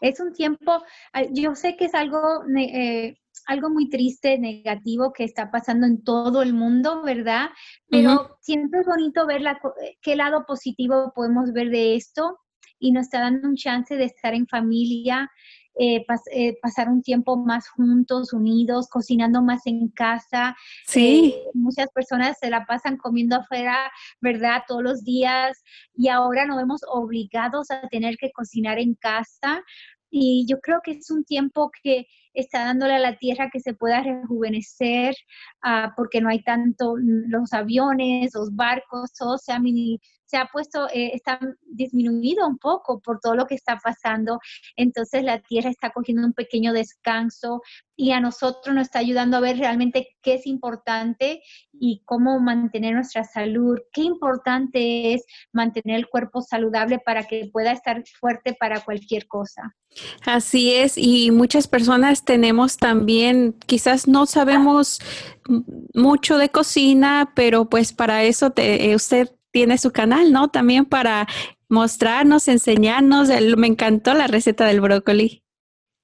Es 0.00 0.18
un 0.18 0.32
tiempo, 0.32 0.82
yo 1.30 1.54
sé 1.54 1.76
que 1.76 1.84
es 1.84 1.94
algo 1.94 2.20
eh, 2.56 3.16
algo 3.50 3.68
muy 3.68 3.88
triste, 3.88 4.38
negativo 4.38 5.12
que 5.12 5.24
está 5.24 5.50
pasando 5.50 5.84
en 5.84 6.04
todo 6.04 6.40
el 6.40 6.54
mundo, 6.54 7.02
¿verdad? 7.02 7.50
Pero 7.88 8.36
siempre 8.40 8.80
es 8.80 8.86
bonito 8.86 9.26
ver 9.26 9.40
la, 9.42 9.60
qué 10.02 10.14
lado 10.14 10.44
positivo 10.46 11.12
podemos 11.16 11.52
ver 11.52 11.68
de 11.70 11.96
esto 11.96 12.38
y 12.78 12.92
nos 12.92 13.06
está 13.06 13.20
dando 13.20 13.48
un 13.48 13.56
chance 13.56 13.96
de 13.96 14.04
estar 14.04 14.34
en 14.34 14.46
familia 14.46 15.28
eh, 15.76 16.04
eh, 16.32 16.58
pasar 16.60 16.88
un 16.88 17.02
tiempo 17.02 17.36
más 17.36 17.68
juntos, 17.70 18.32
unidos, 18.32 18.88
cocinando 18.88 19.42
más 19.42 19.66
en 19.66 19.88
casa. 19.88 20.56
Sí. 20.86 21.34
muchas 21.54 21.88
personas 21.92 22.36
se 22.38 22.50
la 22.50 22.66
pasan 22.66 22.98
comiendo 22.98 23.36
afuera, 23.36 23.90
¿verdad? 24.20 24.62
Todos 24.68 24.82
los 24.82 25.04
días 25.04 25.60
y 25.94 26.08
ahora 26.08 26.46
nos 26.46 26.56
vemos 26.56 26.82
obligados 26.86 27.70
a 27.70 27.88
tener 27.88 28.16
que 28.16 28.30
cocinar 28.30 28.78
en 28.78 28.94
casa. 28.94 29.62
Y 30.10 30.44
yo 30.48 30.60
creo 30.60 30.80
que 30.84 30.92
es 30.92 31.10
un 31.10 31.24
tiempo 31.24 31.70
que 31.82 32.06
está 32.34 32.64
dándole 32.64 32.94
a 32.94 32.98
la 32.98 33.16
tierra 33.16 33.50
que 33.52 33.60
se 33.60 33.74
pueda 33.74 34.02
rejuvenecer, 34.02 35.14
uh, 35.64 35.90
porque 35.96 36.20
no 36.20 36.28
hay 36.28 36.42
tanto 36.42 36.94
los 36.96 37.52
aviones, 37.52 38.32
los 38.34 38.54
barcos, 38.54 39.12
todo 39.12 39.38
se 39.38 39.52
ha, 39.52 39.60
se 40.30 40.36
ha 40.36 40.46
puesto, 40.46 40.88
eh, 40.94 41.10
está 41.14 41.40
disminuido 41.62 42.46
un 42.46 42.58
poco 42.58 43.00
por 43.00 43.18
todo 43.18 43.34
lo 43.34 43.46
que 43.46 43.56
está 43.56 43.78
pasando. 43.82 44.38
Entonces 44.76 45.24
la 45.24 45.40
tierra 45.40 45.70
está 45.70 45.90
cogiendo 45.90 46.24
un 46.24 46.32
pequeño 46.32 46.72
descanso 46.72 47.62
y 47.96 48.12
a 48.12 48.20
nosotros 48.20 48.74
nos 48.74 48.84
está 48.84 49.00
ayudando 49.00 49.36
a 49.36 49.40
ver 49.40 49.58
realmente 49.58 50.16
qué 50.22 50.34
es 50.34 50.46
importante 50.46 51.42
y 51.72 52.02
cómo 52.04 52.38
mantener 52.38 52.94
nuestra 52.94 53.24
salud. 53.24 53.78
Qué 53.92 54.02
importante 54.02 55.14
es 55.14 55.24
mantener 55.52 55.96
el 55.96 56.08
cuerpo 56.08 56.42
saludable 56.42 57.00
para 57.00 57.24
que 57.24 57.50
pueda 57.52 57.72
estar 57.72 58.02
fuerte 58.20 58.56
para 58.58 58.80
cualquier 58.84 59.26
cosa. 59.26 59.74
Así 60.24 60.72
es, 60.74 60.96
y 60.96 61.32
muchas 61.32 61.66
personas 61.66 62.19
tenemos 62.24 62.76
también, 62.76 63.54
quizás 63.66 64.08
no 64.08 64.26
sabemos 64.26 65.00
mucho 65.94 66.38
de 66.38 66.50
cocina, 66.50 67.32
pero 67.34 67.68
pues 67.68 67.92
para 67.92 68.24
eso 68.24 68.50
te, 68.50 68.94
usted 68.94 69.30
tiene 69.50 69.78
su 69.78 69.90
canal, 69.90 70.32
¿no? 70.32 70.48
También 70.48 70.84
para 70.84 71.26
mostrarnos, 71.68 72.48
enseñarnos. 72.48 73.28
me 73.56 73.66
encantó 73.66 74.14
la 74.14 74.26
receta 74.26 74.66
del 74.66 74.80
brócoli. 74.80 75.42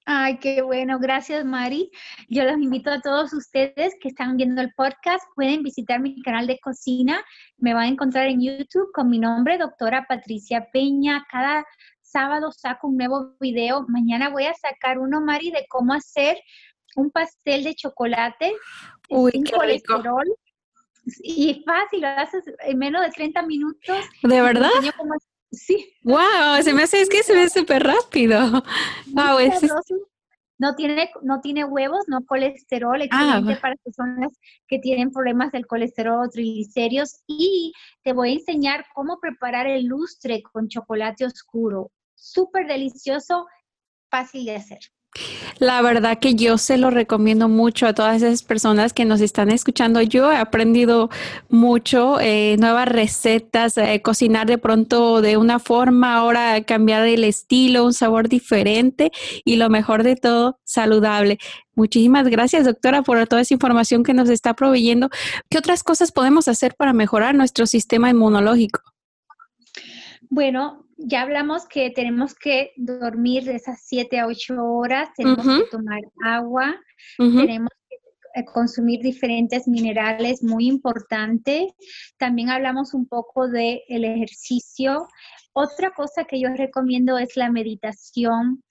Ay, 0.09 0.39
qué 0.39 0.63
bueno. 0.63 1.01
Gracias, 1.01 1.45
Mari. 1.45 1.91
Yo 2.29 2.45
los 2.45 2.59
invito 2.59 2.91
a 2.93 3.01
todos 3.01 3.33
ustedes 3.33 3.93
que 4.01 4.09
están 4.09 4.37
viendo 4.37 4.63
el 4.63 4.73
podcast. 4.77 5.25
Pueden 5.35 5.65
visitar 5.65 5.99
mi 5.99 6.23
canal 6.23 6.47
de 6.47 6.61
cocina. 6.61 7.25
Me 7.59 7.75
van 7.75 7.83
a 7.83 7.89
encontrar 7.89 8.29
en 8.29 8.41
YouTube 8.41 8.93
con 8.95 9.11
mi 9.11 9.19
nombre, 9.19 9.59
doctora 9.59 10.07
Patricia 10.09 10.69
Peña. 10.73 11.27
Cada 11.29 11.67
sábado 12.17 12.51
saco 12.51 12.89
un 12.89 12.97
nuevo 12.97 13.35
video. 13.41 13.85
Mañana 13.89 14.31
voy 14.31 14.47
a 14.47 14.55
sacar 14.55 14.99
uno, 14.99 15.21
Mari, 15.21 15.51
de 15.51 15.67
cómo 15.69 15.93
hacer 15.93 16.39
un 16.97 17.11
pastel 17.11 17.63
de 17.63 17.75
chocolate 17.75 18.55
Uy, 19.11 19.33
sin 19.33 19.45
colesterol. 19.45 20.25
Y 21.23 21.63
fácil, 21.67 22.01
lo 22.01 22.09
haces 22.09 22.43
en 22.61 22.79
menos 22.79 23.03
de 23.03 23.11
30 23.11 23.43
minutos. 23.43 23.99
¿De 24.23 24.41
verdad? 24.41 24.71
sí. 25.53 25.93
Wow, 26.05 26.63
se 26.63 26.73
me 26.73 26.85
hace, 26.85 27.03
es 27.03 27.11
que 27.11 27.23
se 27.23 27.35
ve 27.35 27.51
súper 27.51 27.83
rápido. 27.83 28.63
Wow, 29.09 29.39
no 30.59 30.75
tiene, 30.75 31.11
no 31.21 31.41
tiene 31.43 31.65
huevos, 31.67 32.05
no 32.09 32.25
colesterol, 32.25 32.99
ah, 32.99 33.05
excelente 33.05 33.61
para 33.61 33.77
personas 33.77 34.33
que 34.67 34.79
tienen 34.79 35.11
problemas 35.11 35.53
del 35.53 35.67
colesterol, 35.67 36.31
triglicéridos. 36.31 37.23
Y 37.27 37.75
te 38.03 38.15
voy 38.15 38.31
a 38.31 38.35
enseñar 38.37 38.87
cómo 38.95 39.21
preparar 39.21 39.67
el 39.67 39.85
lustre 39.85 40.43
con 40.43 40.69
chocolate 40.69 41.27
oscuro. 41.27 41.91
Súper 42.17 42.67
delicioso, 42.67 43.47
fácil 44.11 44.45
de 44.47 44.57
hacer. 44.57 44.81
La 45.59 45.81
verdad 45.81 46.19
que 46.19 46.35
yo 46.35 46.59
se 46.59 46.77
lo 46.77 46.91
recomiendo 46.91 47.49
mucho 47.49 47.87
a 47.87 47.95
todas 47.95 48.17
esas 48.17 48.43
personas 48.43 48.93
que 48.93 49.05
nos 49.05 49.21
están 49.21 49.51
escuchando. 49.51 50.03
Yo 50.03 50.31
he 50.31 50.37
aprendido 50.37 51.09
mucho, 51.49 52.21
eh, 52.21 52.57
nuevas 52.59 52.89
recetas, 52.89 53.79
eh, 53.79 54.03
cocinar 54.03 54.47
de 54.47 54.59
pronto 54.59 55.23
de 55.23 55.39
una 55.39 55.59
forma, 55.59 56.15
ahora 56.15 56.63
cambiar 56.63 57.07
el 57.07 57.25
estilo, 57.25 57.85
un 57.85 57.95
sabor 57.95 58.29
diferente 58.29 59.11
y 59.45 59.57
lo 59.57 59.71
mejor 59.71 60.03
de 60.03 60.17
todo, 60.17 60.59
saludable. 60.65 61.39
Muchísimas 61.75 62.29
gracias, 62.29 62.65
doctora, 62.67 63.03
por 63.03 63.27
toda 63.27 63.43
esa 63.43 63.55
información 63.55 64.03
que 64.03 64.15
nos 64.15 64.29
está 64.29 64.55
proveyendo. 64.55 65.09
¿Qué 65.49 65.59
otras 65.59 65.83
cosas 65.83 66.13
podemos 66.13 66.49
hacer 66.49 66.75
para 66.75 66.93
mejorar 66.93 67.35
nuestro 67.35 67.67
sistema 67.67 68.11
inmunológico? 68.11 68.81
Bueno, 70.29 70.86
ya 70.97 71.23
hablamos 71.23 71.67
que 71.67 71.91
tenemos 71.91 72.35
que 72.35 72.73
dormir 72.77 73.45
de 73.45 73.57
esas 73.57 73.81
7 73.85 74.19
a 74.19 74.27
8 74.27 74.55
horas, 74.65 75.09
tenemos 75.17 75.45
que 75.45 75.71
tomar 75.71 76.01
agua, 76.25 76.75
tenemos 77.19 77.71
que 77.89 77.97
eh, 78.41 78.45
consumir 78.45 79.01
diferentes 79.01 79.69
minerales, 79.69 80.43
muy 80.43 80.67
importante. 80.67 81.75
También 82.19 82.51
hablamos 82.51 82.95
un 82.95 83.07
poco 83.07 83.49
del 83.49 83.81
el 83.89 84.05
ejercicio. 84.05 85.07
Otra 85.53 85.91
cosa 85.91 86.25
que 86.25 86.41
yo 86.41 86.49
recomiendo 86.55 87.19
es 87.19 87.37
la 87.37 87.51
meditación. 87.51 88.63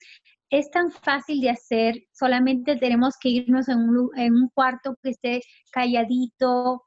Es 0.50 0.70
tan 0.70 0.90
fácil 0.90 1.40
de 1.40 1.50
hacer, 1.50 2.04
solamente 2.12 2.76
tenemos 2.76 3.16
que 3.20 3.30
irnos 3.30 3.68
en 3.68 3.78
un, 3.78 4.10
en 4.16 4.32
un 4.32 4.48
cuarto 4.50 4.96
que 5.02 5.10
esté 5.10 5.40
calladito, 5.72 6.85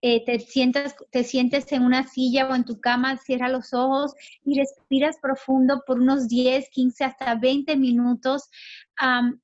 eh, 0.00 0.24
te, 0.24 0.38
sientas, 0.38 0.94
te 1.10 1.24
sientes 1.24 1.72
en 1.72 1.82
una 1.82 2.06
silla 2.06 2.48
o 2.48 2.54
en 2.54 2.64
tu 2.64 2.80
cama, 2.80 3.16
cierra 3.16 3.48
los 3.48 3.74
ojos 3.74 4.14
y 4.44 4.56
respiras 4.56 5.16
profundo 5.20 5.82
por 5.86 6.00
unos 6.00 6.28
10, 6.28 6.68
15, 6.70 7.04
hasta 7.04 7.34
20 7.34 7.76
minutos. 7.76 8.48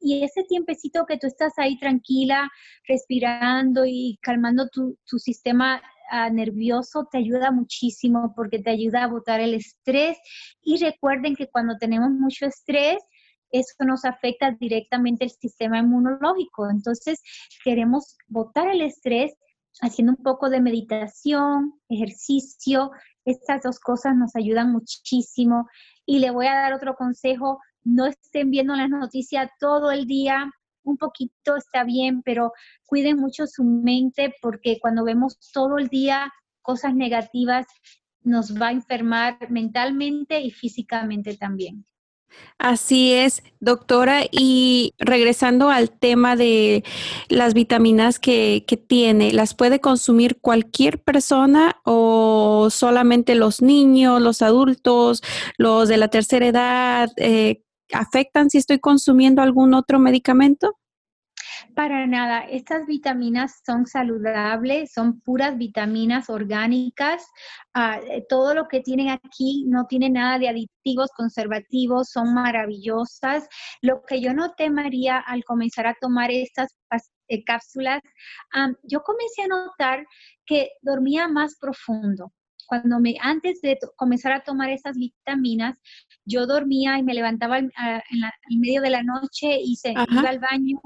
y 0.01 0.23
ese 0.25 0.45
tiempecito 0.45 1.07
que 1.07 1.19
tú 1.19 1.27
estás 1.27 1.53
ahí 1.59 1.79
tranquila, 1.79 2.49
respirando 2.87 3.85
y 3.85 4.19
calmando 4.23 4.69
tu, 4.69 4.97
tu 5.07 5.19
sistema 5.19 5.83
ah, 6.11 6.31
nervioso 6.31 7.09
te 7.11 7.19
ayuda 7.19 7.51
muchísimo 7.51 8.33
porque 8.37 8.59
te 8.61 8.71
ayuda 8.71 9.05
a 9.05 9.09
botar 9.09 9.41
el 9.41 9.55
estrés. 9.55 10.17
Y 10.63 10.79
recuerden 10.79 11.35
que 11.35 11.49
cuando 11.49 11.77
tenemos 11.79 12.11
mucho 12.11 12.47
estrés, 12.47 12.99
eso 13.51 13.85
nos 13.85 14.05
afecta 14.05 14.51
directamente 14.53 15.25
el 15.25 15.31
sistema 15.31 15.79
inmunológico. 15.79 16.69
Entonces, 16.71 17.21
queremos 17.65 18.17
botar 18.29 18.69
el 18.69 18.83
estrés 18.83 19.33
haciendo 19.81 20.15
un 20.17 20.23
poco 20.23 20.51
de 20.51 20.61
meditación, 20.61 21.75
ejercicio. 21.89 22.91
Estas 23.25 23.63
dos 23.63 23.81
cosas 23.81 24.17
nos 24.17 24.37
ayudan 24.37 24.73
muchísimo. 24.73 25.69
Y 26.07 26.19
le 26.19 26.31
voy 26.31 26.47
a 26.47 26.55
dar 26.55 26.73
otro 26.73 26.95
consejo, 26.97 27.61
no 27.83 28.07
estén 28.07 28.51
viendo 28.51 28.75
las 28.75 28.91
noticias 28.91 29.51
todo 29.59 29.91
el 29.91 30.07
día, 30.07 30.51
un 30.85 30.99
poquito 30.99 31.57
está 31.57 31.85
bien, 31.85 32.23
pero 32.23 32.53
cuiden 32.87 33.19
mucho 33.19 33.47
su 33.47 33.65
mente 33.65 34.35
porque 34.41 34.79
cuando 34.81 35.05
vemos 35.05 35.39
todo 35.53 35.79
el 35.79 35.89
día 35.89 36.33
cosas 36.63 36.95
negativas, 36.95 37.67
nos 38.23 38.61
va 38.61 38.69
a 38.69 38.73
enfermar 38.73 39.39
mentalmente 39.51 40.41
y 40.41 40.51
físicamente 40.51 41.37
también. 41.37 41.87
Así 42.59 43.13
es, 43.13 43.43
doctora. 43.61 44.23
Y 44.31 44.93
regresando 44.99 45.71
al 45.71 45.91
tema 45.91 46.37
de 46.37 46.85
las 47.29 47.55
vitaminas 47.55 48.19
que, 48.19 48.65
tiene, 48.89 49.33
¿las 49.33 49.55
puede 49.55 49.81
consumir 49.81 50.39
cualquier 50.41 51.03
persona 51.03 51.77
o 51.85 52.69
solamente 52.71 53.35
los 53.35 53.61
niños, 53.63 54.21
los 54.23 54.43
adultos, 54.43 55.23
los 55.59 55.89
de 55.89 55.97
la 55.97 56.09
tercera 56.09 56.47
edad? 56.47 57.11
Eh, 57.17 57.63
¿Afectan 57.93 58.51
si 58.51 58.59
estoy 58.59 58.79
consumiendo 58.79 59.43
algún 59.43 59.75
otro 59.75 59.99
medicamento? 59.99 60.77
Para 61.75 62.07
nada, 62.07 62.41
estas 62.41 62.87
vitaminas 62.87 63.61
son 63.65 63.87
saludables, 63.87 64.93
son 64.93 65.21
puras 65.21 65.57
vitaminas 65.59 66.31
orgánicas. 66.31 67.27
Ah, 67.75 67.99
eh, 68.09 68.25
todo 68.29 68.55
lo 68.55 68.69
que 68.69 68.81
tienen 68.81 69.09
aquí 69.11 69.65
no 69.67 69.87
tiene 69.87 70.11
nada 70.11 70.39
de 70.39 70.49
aditivos, 70.49 71.11
conservativos, 71.17 72.11
son 72.11 72.35
maravillosas. 72.35 73.49
Lo 73.83 74.03
que 74.03 74.21
yo 74.21 74.35
noté, 74.35 74.71
María, 74.71 75.19
al 75.19 75.45
comenzar 75.45 75.87
a 75.87 75.97
tomar 76.01 76.31
estas 76.31 76.75
eh, 77.29 77.45
cápsulas, 77.45 78.01
yo 78.83 79.03
comencé 79.03 79.43
a 79.43 79.49
notar 79.49 80.07
que 80.47 80.71
dormía 80.83 81.29
más 81.29 81.57
profundo 81.61 82.33
cuando 82.67 83.01
me, 83.01 83.17
antes 83.21 83.61
de 83.61 83.79
comenzar 83.97 84.33
a 84.33 84.43
tomar 84.43 84.71
esas 84.71 84.97
vitaminas, 84.97 85.81
yo 86.25 86.47
dormía 86.47 86.99
y 86.99 87.03
me 87.03 87.15
levantaba 87.15 87.59
en, 87.59 87.71
medio 88.59 88.81
de 88.83 88.91
la 88.91 89.03
noche 89.03 89.59
y 89.61 89.77
se 89.77 89.93
iba 89.93 90.29
al 90.29 90.39
baño 90.39 90.81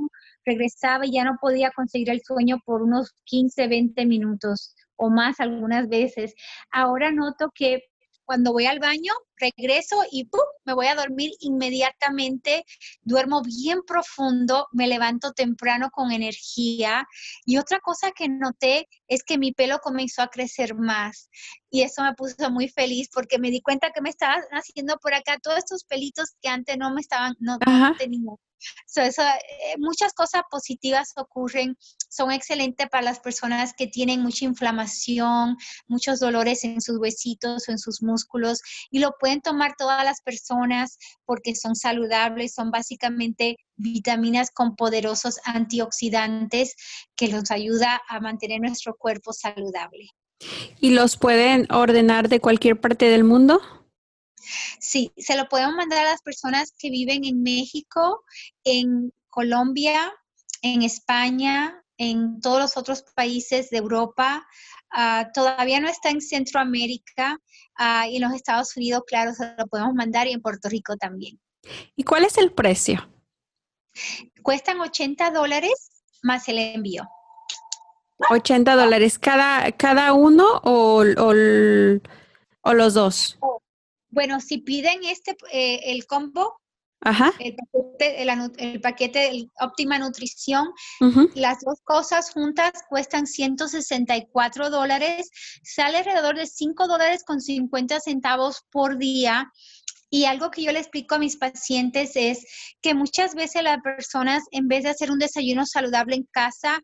regresaba 0.48 1.06
y 1.06 1.12
ya 1.12 1.24
no 1.24 1.36
podía 1.40 1.70
conseguir 1.70 2.10
el 2.10 2.22
sueño 2.22 2.58
por 2.64 2.82
unos 2.82 3.12
15, 3.24 3.68
20 3.68 4.06
minutos 4.06 4.74
o 4.96 5.10
más 5.10 5.40
algunas 5.40 5.88
veces. 5.88 6.34
Ahora 6.70 7.12
noto 7.12 7.50
que 7.54 7.82
cuando 8.28 8.52
voy 8.52 8.66
al 8.66 8.78
baño, 8.78 9.14
regreso 9.38 9.96
y 10.10 10.26
¡pum! 10.26 10.42
me 10.66 10.74
voy 10.74 10.86
a 10.88 10.94
dormir 10.94 11.30
inmediatamente, 11.40 12.62
duermo 13.00 13.40
bien 13.42 13.78
profundo, 13.86 14.66
me 14.72 14.86
levanto 14.86 15.32
temprano 15.32 15.88
con 15.90 16.12
energía. 16.12 17.06
Y 17.46 17.56
otra 17.56 17.80
cosa 17.80 18.10
que 18.10 18.28
noté 18.28 18.86
es 19.06 19.22
que 19.24 19.38
mi 19.38 19.52
pelo 19.52 19.78
comenzó 19.78 20.20
a 20.20 20.28
crecer 20.28 20.74
más. 20.74 21.30
Y 21.70 21.80
eso 21.80 22.02
me 22.02 22.12
puso 22.12 22.50
muy 22.50 22.68
feliz 22.68 23.08
porque 23.10 23.38
me 23.38 23.50
di 23.50 23.62
cuenta 23.62 23.92
que 23.94 24.02
me 24.02 24.10
estaban 24.10 24.42
haciendo 24.50 24.98
por 24.98 25.14
acá 25.14 25.38
todos 25.42 25.56
estos 25.56 25.84
pelitos 25.84 26.34
que 26.42 26.50
antes 26.50 26.76
no 26.76 26.92
me 26.92 27.00
estaban, 27.00 27.34
no, 27.40 27.58
tenía. 27.96 28.32
Eso, 28.96 29.22
eh, 29.22 29.76
muchas 29.78 30.12
cosas 30.12 30.42
positivas 30.50 31.12
ocurren, 31.16 31.76
son 32.08 32.32
excelentes 32.32 32.88
para 32.88 33.02
las 33.02 33.20
personas 33.20 33.74
que 33.74 33.86
tienen 33.86 34.22
mucha 34.22 34.44
inflamación, 34.44 35.56
muchos 35.86 36.20
dolores 36.20 36.64
en 36.64 36.80
sus 36.80 36.98
huesitos 36.98 37.68
o 37.68 37.72
en 37.72 37.78
sus 37.78 38.02
músculos 38.02 38.60
y 38.90 38.98
lo 38.98 39.14
pueden 39.20 39.40
tomar 39.40 39.74
todas 39.76 40.04
las 40.04 40.20
personas 40.22 40.98
porque 41.24 41.54
son 41.54 41.76
saludables, 41.76 42.54
son 42.54 42.70
básicamente 42.70 43.56
vitaminas 43.76 44.50
con 44.50 44.76
poderosos 44.76 45.40
antioxidantes 45.44 46.74
que 47.14 47.28
los 47.28 47.50
ayuda 47.50 48.00
a 48.08 48.20
mantener 48.20 48.60
nuestro 48.60 48.96
cuerpo 48.96 49.32
saludable. 49.32 50.08
¿Y 50.80 50.90
los 50.90 51.16
pueden 51.16 51.66
ordenar 51.72 52.28
de 52.28 52.40
cualquier 52.40 52.80
parte 52.80 53.06
del 53.06 53.24
mundo? 53.24 53.60
Sí, 54.80 55.12
se 55.16 55.36
lo 55.36 55.48
podemos 55.48 55.74
mandar 55.74 56.06
a 56.06 56.10
las 56.10 56.22
personas 56.22 56.72
que 56.78 56.90
viven 56.90 57.24
en 57.24 57.42
México, 57.42 58.24
en 58.64 59.12
Colombia, 59.28 60.12
en 60.62 60.82
España, 60.82 61.82
en 61.96 62.40
todos 62.40 62.60
los 62.60 62.76
otros 62.76 63.04
países 63.14 63.70
de 63.70 63.78
Europa. 63.78 64.46
Ah, 64.90 65.28
todavía 65.34 65.80
no 65.80 65.88
está 65.88 66.10
en 66.10 66.20
Centroamérica 66.20 67.38
ah, 67.76 68.08
y 68.08 68.16
en 68.16 68.22
los 68.22 68.32
Estados 68.32 68.76
Unidos, 68.76 69.02
claro, 69.06 69.34
se 69.34 69.54
lo 69.58 69.66
podemos 69.66 69.94
mandar 69.94 70.26
y 70.26 70.32
en 70.32 70.40
Puerto 70.40 70.68
Rico 70.68 70.96
también. 70.96 71.38
¿Y 71.96 72.04
cuál 72.04 72.24
es 72.24 72.38
el 72.38 72.52
precio? 72.52 73.08
Cuestan 74.42 74.80
80 74.80 75.30
dólares 75.32 75.90
más 76.22 76.48
el 76.48 76.58
envío. 76.58 77.08
80 78.30 78.74
dólares 78.74 79.18
cada, 79.18 79.70
cada 79.72 80.12
uno 80.12 80.60
o, 80.64 81.04
o 82.62 82.74
los 82.74 82.94
dos? 82.94 83.38
Bueno, 84.10 84.40
si 84.40 84.58
piden 84.58 85.04
este, 85.04 85.36
eh, 85.52 85.80
el 85.84 86.06
combo, 86.06 86.60
El, 87.38 88.80
paquete, 88.80 89.28
el, 89.28 89.50
óptima 89.60 89.98
nutrición, 89.98 90.68
las 91.34 91.60
dos 91.60 91.80
cosas 91.84 92.32
juntas 92.32 92.72
cuestan 92.88 93.26
164 93.26 94.68
dólares, 94.68 95.30
sale 95.62 95.98
alrededor 95.98 96.36
de 96.36 96.46
5 96.46 96.88
dólares 96.88 97.22
con 97.24 97.40
50 97.40 98.00
centavos 98.00 98.64
por 98.70 98.98
día. 98.98 99.50
Y 100.10 100.24
algo 100.24 100.50
que 100.50 100.62
yo 100.62 100.72
le 100.72 100.80
explico 100.80 101.14
a 101.14 101.18
mis 101.18 101.36
pacientes 101.36 102.12
es 102.14 102.44
que 102.80 102.94
muchas 102.94 103.34
veces 103.34 103.62
las 103.62 103.80
personas, 103.80 104.42
en 104.50 104.66
vez 104.66 104.82
de 104.82 104.90
hacer 104.90 105.10
un 105.10 105.18
desayuno 105.18 105.66
saludable 105.66 106.16
en 106.16 106.24
casa, 106.32 106.80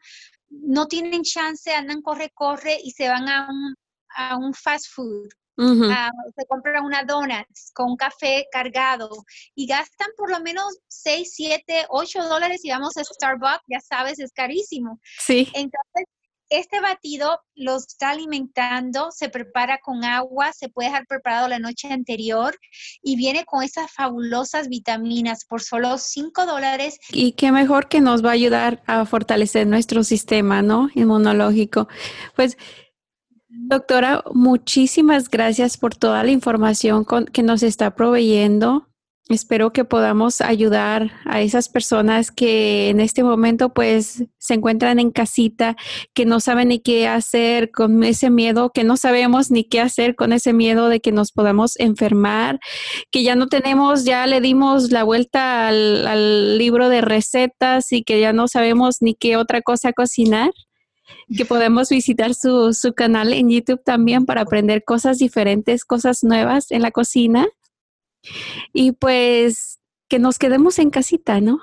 no 0.49 0.87
tienen 0.87 1.23
chance, 1.23 1.75
andan 1.75 2.03
corre, 2.03 2.31
corre 2.35 2.79
y 2.85 2.93
se 2.93 3.09
van 3.09 3.29
a 3.29 3.49
un, 3.51 3.75
a 4.17 4.37
un 4.37 4.55
fast 4.55 4.87
food 4.95 5.29
Ah, 5.57 6.11
se 6.37 6.47
compra 6.47 6.83
una 6.83 7.05
donut 7.05 7.47
con 7.75 7.91
un 7.91 7.97
café 7.97 8.47
cargado 8.51 9.09
y 9.55 9.67
gastan 9.67 10.09
por 10.17 10.31
lo 10.31 10.41
menos 10.41 10.79
6, 10.89 11.33
7, 11.35 11.87
8 11.89 12.25
dólares 12.25 12.65
y 12.65 12.71
vamos 12.71 12.97
a 12.97 13.05
Starbucks, 13.05 13.65
ya 13.69 13.81
sabes, 13.81 14.19
es 14.19 14.33
carísimo. 14.33 15.01
Sí. 15.19 15.49
Entonces, 15.55 16.05
este 16.51 16.81
batido 16.81 17.41
lo 17.55 17.77
está 17.77 18.11
alimentando, 18.11 19.11
se 19.11 19.29
prepara 19.29 19.79
con 19.83 20.05
agua, 20.05 20.53
se 20.53 20.69
puede 20.69 20.89
dejar 20.89 21.07
preparado 21.07 21.49
la 21.49 21.59
noche 21.59 21.89
anterior 21.89 22.57
y 23.03 23.17
viene 23.17 23.45
con 23.45 23.63
esas 23.63 23.91
fabulosas 23.91 24.69
vitaminas 24.69 25.45
por 25.47 25.63
solo 25.63 25.99
5 25.99 26.47
dólares. 26.47 26.99
Y 27.11 27.33
qué 27.33 27.51
mejor 27.51 27.89
que 27.89 28.01
nos 28.01 28.25
va 28.25 28.31
a 28.31 28.35
ayudar 28.35 28.83
a 28.87 29.05
fortalecer 29.07 29.67
nuestro 29.67 30.05
sistema, 30.05 30.63
¿no? 30.63 30.91
Inmunológico. 30.95 31.89
Pues 32.37 32.57
Doctora, 33.57 34.25
muchísimas 34.35 35.31
gracias 35.31 35.77
por 35.77 35.95
toda 35.95 36.25
la 36.25 36.31
información 36.31 37.07
que 37.33 37.43
nos 37.43 37.63
está 37.63 37.95
proveyendo. 37.95 38.89
Espero 39.31 39.73
que 39.73 39.87
podamos 39.87 40.43
ayudar 40.43 41.13
a 41.25 41.41
esas 41.41 41.71
personas 41.71 42.31
que 42.31 42.91
en 42.91 43.01
este 43.01 43.23
momento 43.23 43.73
pues 43.73 44.25
se 44.39 44.55
encuentran 44.55 44.99
en 44.99 45.13
casita, 45.13 45.77
que 46.13 46.27
no 46.27 46.41
saben 46.41 46.69
ni 46.69 46.81
qué 46.81 47.09
hacer 47.09 47.71
con 47.71 48.05
ese 48.05 48.29
miedo, 48.29 48.71
que 48.71 48.85
no 48.85 48.99
sabemos 48.99 49.51
ni 49.51 49.65
qué 49.65 49.81
hacer 49.81 50.15
con 50.15 50.35
ese 50.35 50.53
miedo 50.53 50.89
de 50.89 51.01
que 51.01 51.13
nos 51.13 51.33
podamos 51.33 51.79
enfermar, 51.79 52.61
que 53.11 53.23
ya 53.23 53.35
no 53.35 53.47
tenemos, 53.47 54.05
ya 54.05 54.27
le 54.27 54.43
dimos 54.43 54.91
la 54.91 55.05
vuelta 55.05 55.69
al, 55.69 56.07
al 56.07 56.59
libro 56.59 56.91
de 56.91 57.01
recetas 57.01 57.93
y 57.93 58.03
que 58.03 58.21
ya 58.21 58.35
no 58.35 58.47
sabemos 58.47 58.97
ni 59.01 59.15
qué 59.15 59.39
otra 59.39 59.63
cosa 59.63 59.95
cocinar 59.95 60.51
que 61.37 61.45
podemos 61.45 61.89
visitar 61.89 62.35
su, 62.35 62.73
su 62.73 62.95
canal 62.95 63.33
en 63.33 63.51
YouTube 63.51 63.83
también 63.83 64.27
para 64.27 64.43
aprender 64.43 64.85
cosas 64.85 65.19
diferentes, 65.19 65.85
cosas 65.85 66.25
nuevas 66.25 66.71
en 66.71 66.83
la 66.83 66.91
cocina. 66.91 67.47
Y 68.73 68.93
pues 68.93 69.79
que 70.09 70.19
nos 70.19 70.39
quedemos 70.39 70.79
en 70.79 70.91
casita, 70.91 71.41
¿no? 71.41 71.61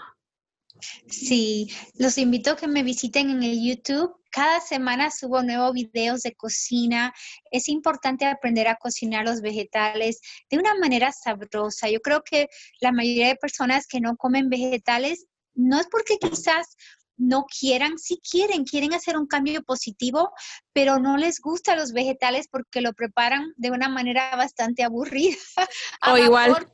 Sí, 1.07 1.69
los 1.95 2.17
invito 2.17 2.51
a 2.51 2.55
que 2.55 2.67
me 2.67 2.83
visiten 2.83 3.29
en 3.29 3.43
el 3.43 3.63
YouTube. 3.63 4.15
Cada 4.31 4.61
semana 4.61 5.11
subo 5.11 5.43
nuevos 5.43 5.73
videos 5.73 6.21
de 6.21 6.33
cocina. 6.33 7.13
Es 7.51 7.67
importante 7.69 8.25
aprender 8.25 8.67
a 8.67 8.77
cocinar 8.77 9.25
los 9.25 9.41
vegetales 9.41 10.21
de 10.49 10.57
una 10.57 10.73
manera 10.75 11.11
sabrosa. 11.11 11.89
Yo 11.89 11.99
creo 11.99 12.23
que 12.23 12.47
la 12.79 12.91
mayoría 12.91 13.27
de 13.27 13.35
personas 13.35 13.87
que 13.87 13.99
no 13.99 14.15
comen 14.17 14.49
vegetales 14.49 15.25
no 15.53 15.79
es 15.79 15.87
porque 15.91 16.17
quizás 16.17 16.75
no 17.21 17.45
quieran, 17.45 17.99
si 17.99 18.19
quieren, 18.19 18.65
quieren 18.65 18.93
hacer 18.93 19.15
un 19.15 19.27
cambio 19.27 19.61
positivo, 19.61 20.31
pero 20.73 20.97
no 20.97 21.17
les 21.17 21.39
gustan 21.39 21.77
los 21.77 21.93
vegetales 21.93 22.47
porque 22.49 22.81
lo 22.81 22.93
preparan 22.93 23.53
de 23.57 23.69
una 23.69 23.89
manera 23.89 24.35
bastante 24.35 24.83
aburrida. 24.83 25.37
o 26.11 26.17
igual. 26.17 26.67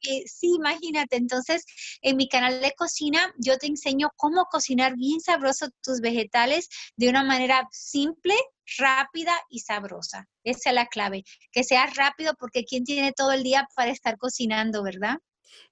sí, 0.00 0.54
imagínate. 0.56 1.16
Entonces, 1.16 1.64
en 2.02 2.16
mi 2.16 2.28
canal 2.28 2.60
de 2.60 2.72
cocina, 2.72 3.32
yo 3.38 3.58
te 3.58 3.68
enseño 3.68 4.10
cómo 4.16 4.46
cocinar 4.50 4.96
bien 4.96 5.20
sabroso 5.20 5.68
tus 5.82 6.00
vegetales 6.00 6.68
de 6.96 7.08
una 7.08 7.22
manera 7.22 7.68
simple, 7.70 8.34
rápida 8.78 9.34
y 9.48 9.60
sabrosa. 9.60 10.26
Esa 10.42 10.70
es 10.70 10.74
la 10.74 10.86
clave. 10.86 11.22
Que 11.52 11.62
sea 11.62 11.86
rápido 11.94 12.34
porque 12.38 12.64
¿quién 12.64 12.82
tiene 12.82 13.12
todo 13.12 13.30
el 13.30 13.44
día 13.44 13.68
para 13.76 13.92
estar 13.92 14.18
cocinando, 14.18 14.82
verdad? 14.82 15.18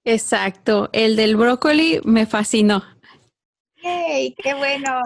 Exacto. 0.04 0.88
El 0.92 1.16
del 1.16 1.36
brócoli 1.36 2.00
me 2.04 2.26
fascinó. 2.26 2.93
¡Qué 3.84 4.54
bueno! 4.56 5.00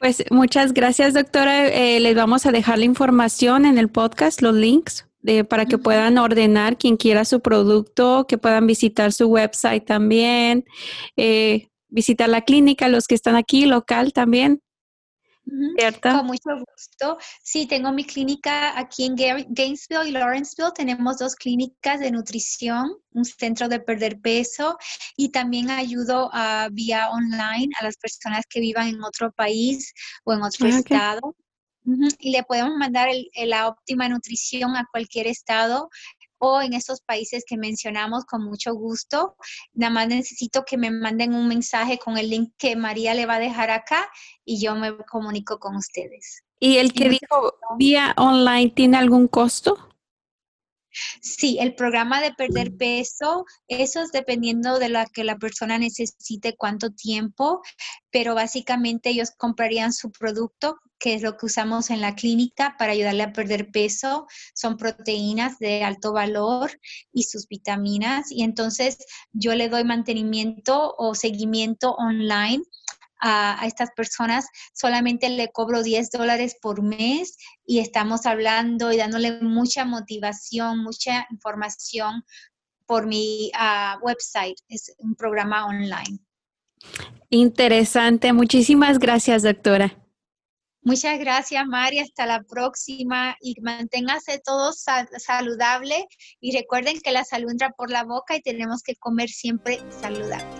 Pues 0.00 0.24
muchas 0.30 0.72
gracias, 0.72 1.14
doctora. 1.14 1.66
Eh, 1.66 1.98
les 1.98 2.14
vamos 2.14 2.46
a 2.46 2.52
dejar 2.52 2.78
la 2.78 2.84
información 2.84 3.64
en 3.64 3.76
el 3.76 3.88
podcast, 3.88 4.40
los 4.40 4.54
links, 4.54 5.08
de, 5.20 5.42
para 5.42 5.66
que 5.66 5.78
puedan 5.78 6.16
ordenar 6.18 6.78
quien 6.78 6.96
quiera 6.96 7.24
su 7.24 7.40
producto, 7.40 8.26
que 8.28 8.38
puedan 8.38 8.68
visitar 8.68 9.12
su 9.12 9.26
website 9.26 9.84
también, 9.84 10.64
eh, 11.16 11.70
visitar 11.88 12.28
la 12.28 12.42
clínica, 12.42 12.86
los 12.88 13.08
que 13.08 13.16
están 13.16 13.34
aquí, 13.34 13.66
local 13.66 14.12
también. 14.12 14.62
¿Cierto? 15.76 16.10
Con 16.10 16.26
mucho 16.26 16.50
gusto. 16.56 17.18
Sí, 17.42 17.66
tengo 17.66 17.92
mi 17.92 18.04
clínica 18.04 18.78
aquí 18.78 19.04
en 19.04 19.16
Gainesville 19.16 20.08
y 20.08 20.12
Lawrenceville. 20.12 20.72
Tenemos 20.74 21.18
dos 21.18 21.34
clínicas 21.34 22.00
de 22.00 22.10
nutrición, 22.10 22.96
un 23.12 23.24
centro 23.24 23.68
de 23.68 23.80
perder 23.80 24.20
peso 24.20 24.76
y 25.16 25.30
también 25.30 25.70
ayudo 25.70 26.30
a 26.32 26.68
vía 26.70 27.10
online 27.10 27.72
a 27.80 27.84
las 27.84 27.96
personas 27.96 28.44
que 28.48 28.60
vivan 28.60 28.88
en 28.88 29.02
otro 29.02 29.32
país 29.32 29.92
o 30.24 30.32
en 30.32 30.42
otro 30.42 30.66
ah, 30.66 30.70
estado. 30.70 31.36
Y 32.18 32.32
le 32.32 32.42
podemos 32.42 32.76
mandar 32.76 33.08
la 33.46 33.68
óptima 33.68 34.08
nutrición 34.08 34.76
a 34.76 34.86
cualquier 34.92 35.26
estado 35.26 35.88
o 36.38 36.60
en 36.62 36.74
esos 36.74 37.00
países 37.00 37.44
que 37.46 37.56
mencionamos 37.56 38.24
con 38.24 38.44
mucho 38.44 38.74
gusto. 38.74 39.36
Nada 39.72 39.92
más 39.92 40.08
necesito 40.08 40.64
que 40.64 40.76
me 40.76 40.90
manden 40.90 41.34
un 41.34 41.48
mensaje 41.48 41.98
con 41.98 42.18
el 42.18 42.30
link 42.30 42.52
que 42.58 42.76
María 42.76 43.14
le 43.14 43.26
va 43.26 43.36
a 43.36 43.40
dejar 43.40 43.70
acá 43.70 44.08
y 44.44 44.60
yo 44.60 44.74
me 44.74 44.96
comunico 44.98 45.58
con 45.58 45.76
ustedes. 45.76 46.42
¿Y 46.60 46.78
el 46.78 46.92
que 46.92 47.08
dijo 47.08 47.54
vía 47.78 48.14
online 48.16 48.70
tiene 48.70 48.96
algún 48.96 49.28
costo? 49.28 49.88
Sí, 51.20 51.58
el 51.60 51.74
programa 51.74 52.20
de 52.20 52.32
perder 52.32 52.76
peso, 52.76 53.44
eso 53.68 54.00
es 54.02 54.10
dependiendo 54.10 54.78
de 54.78 54.88
lo 54.88 55.00
que 55.12 55.22
la 55.22 55.36
persona 55.36 55.78
necesite, 55.78 56.56
cuánto 56.56 56.90
tiempo, 56.90 57.60
pero 58.10 58.34
básicamente 58.34 59.10
ellos 59.10 59.30
comprarían 59.36 59.92
su 59.92 60.10
producto, 60.10 60.78
que 60.98 61.14
es 61.14 61.22
lo 61.22 61.36
que 61.36 61.46
usamos 61.46 61.90
en 61.90 62.00
la 62.00 62.14
clínica 62.14 62.76
para 62.78 62.92
ayudarle 62.92 63.22
a 63.22 63.32
perder 63.32 63.70
peso. 63.70 64.26
Son 64.54 64.76
proteínas 64.76 65.58
de 65.58 65.84
alto 65.84 66.12
valor 66.12 66.70
y 67.12 67.24
sus 67.24 67.46
vitaminas. 67.48 68.30
Y 68.30 68.42
entonces 68.42 68.98
yo 69.32 69.54
le 69.54 69.68
doy 69.68 69.84
mantenimiento 69.84 70.94
o 70.98 71.14
seguimiento 71.14 71.92
online 71.92 72.62
a, 73.20 73.66
estas 73.66 73.90
personas, 73.96 74.46
solamente 74.74 75.28
le 75.28 75.50
cobro 75.50 75.82
10 75.82 76.10
dólares 76.10 76.56
por 76.60 76.82
mes 76.82 77.36
y 77.66 77.80
estamos 77.80 78.26
hablando 78.26 78.92
y 78.92 78.96
dándole 78.96 79.40
mucha 79.40 79.84
motivación, 79.84 80.78
mucha 80.84 81.26
información 81.30 82.24
por 82.86 83.06
mi 83.06 83.50
ah, 83.54 83.98
website. 84.02 84.58
Es 84.68 84.94
un 84.98 85.14
programa 85.14 85.66
online. 85.66 86.20
Interesante. 87.30 88.32
Muchísimas 88.32 88.98
gracias, 88.98 89.42
doctora. 89.42 90.07
Muchas 90.88 91.18
gracias, 91.18 91.66
María. 91.66 92.02
Hasta 92.02 92.24
la 92.24 92.42
próxima 92.44 93.36
y 93.42 93.54
manténgase 93.60 94.40
todos 94.42 94.86
saludable 95.18 96.06
y 96.40 96.56
recuerden 96.56 96.98
que 97.00 97.12
la 97.12 97.24
salud 97.24 97.50
entra 97.50 97.72
por 97.72 97.90
la 97.90 98.04
boca 98.04 98.36
y 98.36 98.40
tenemos 98.40 98.82
que 98.82 98.96
comer 98.96 99.28
siempre 99.28 99.80
saludable. 99.90 100.57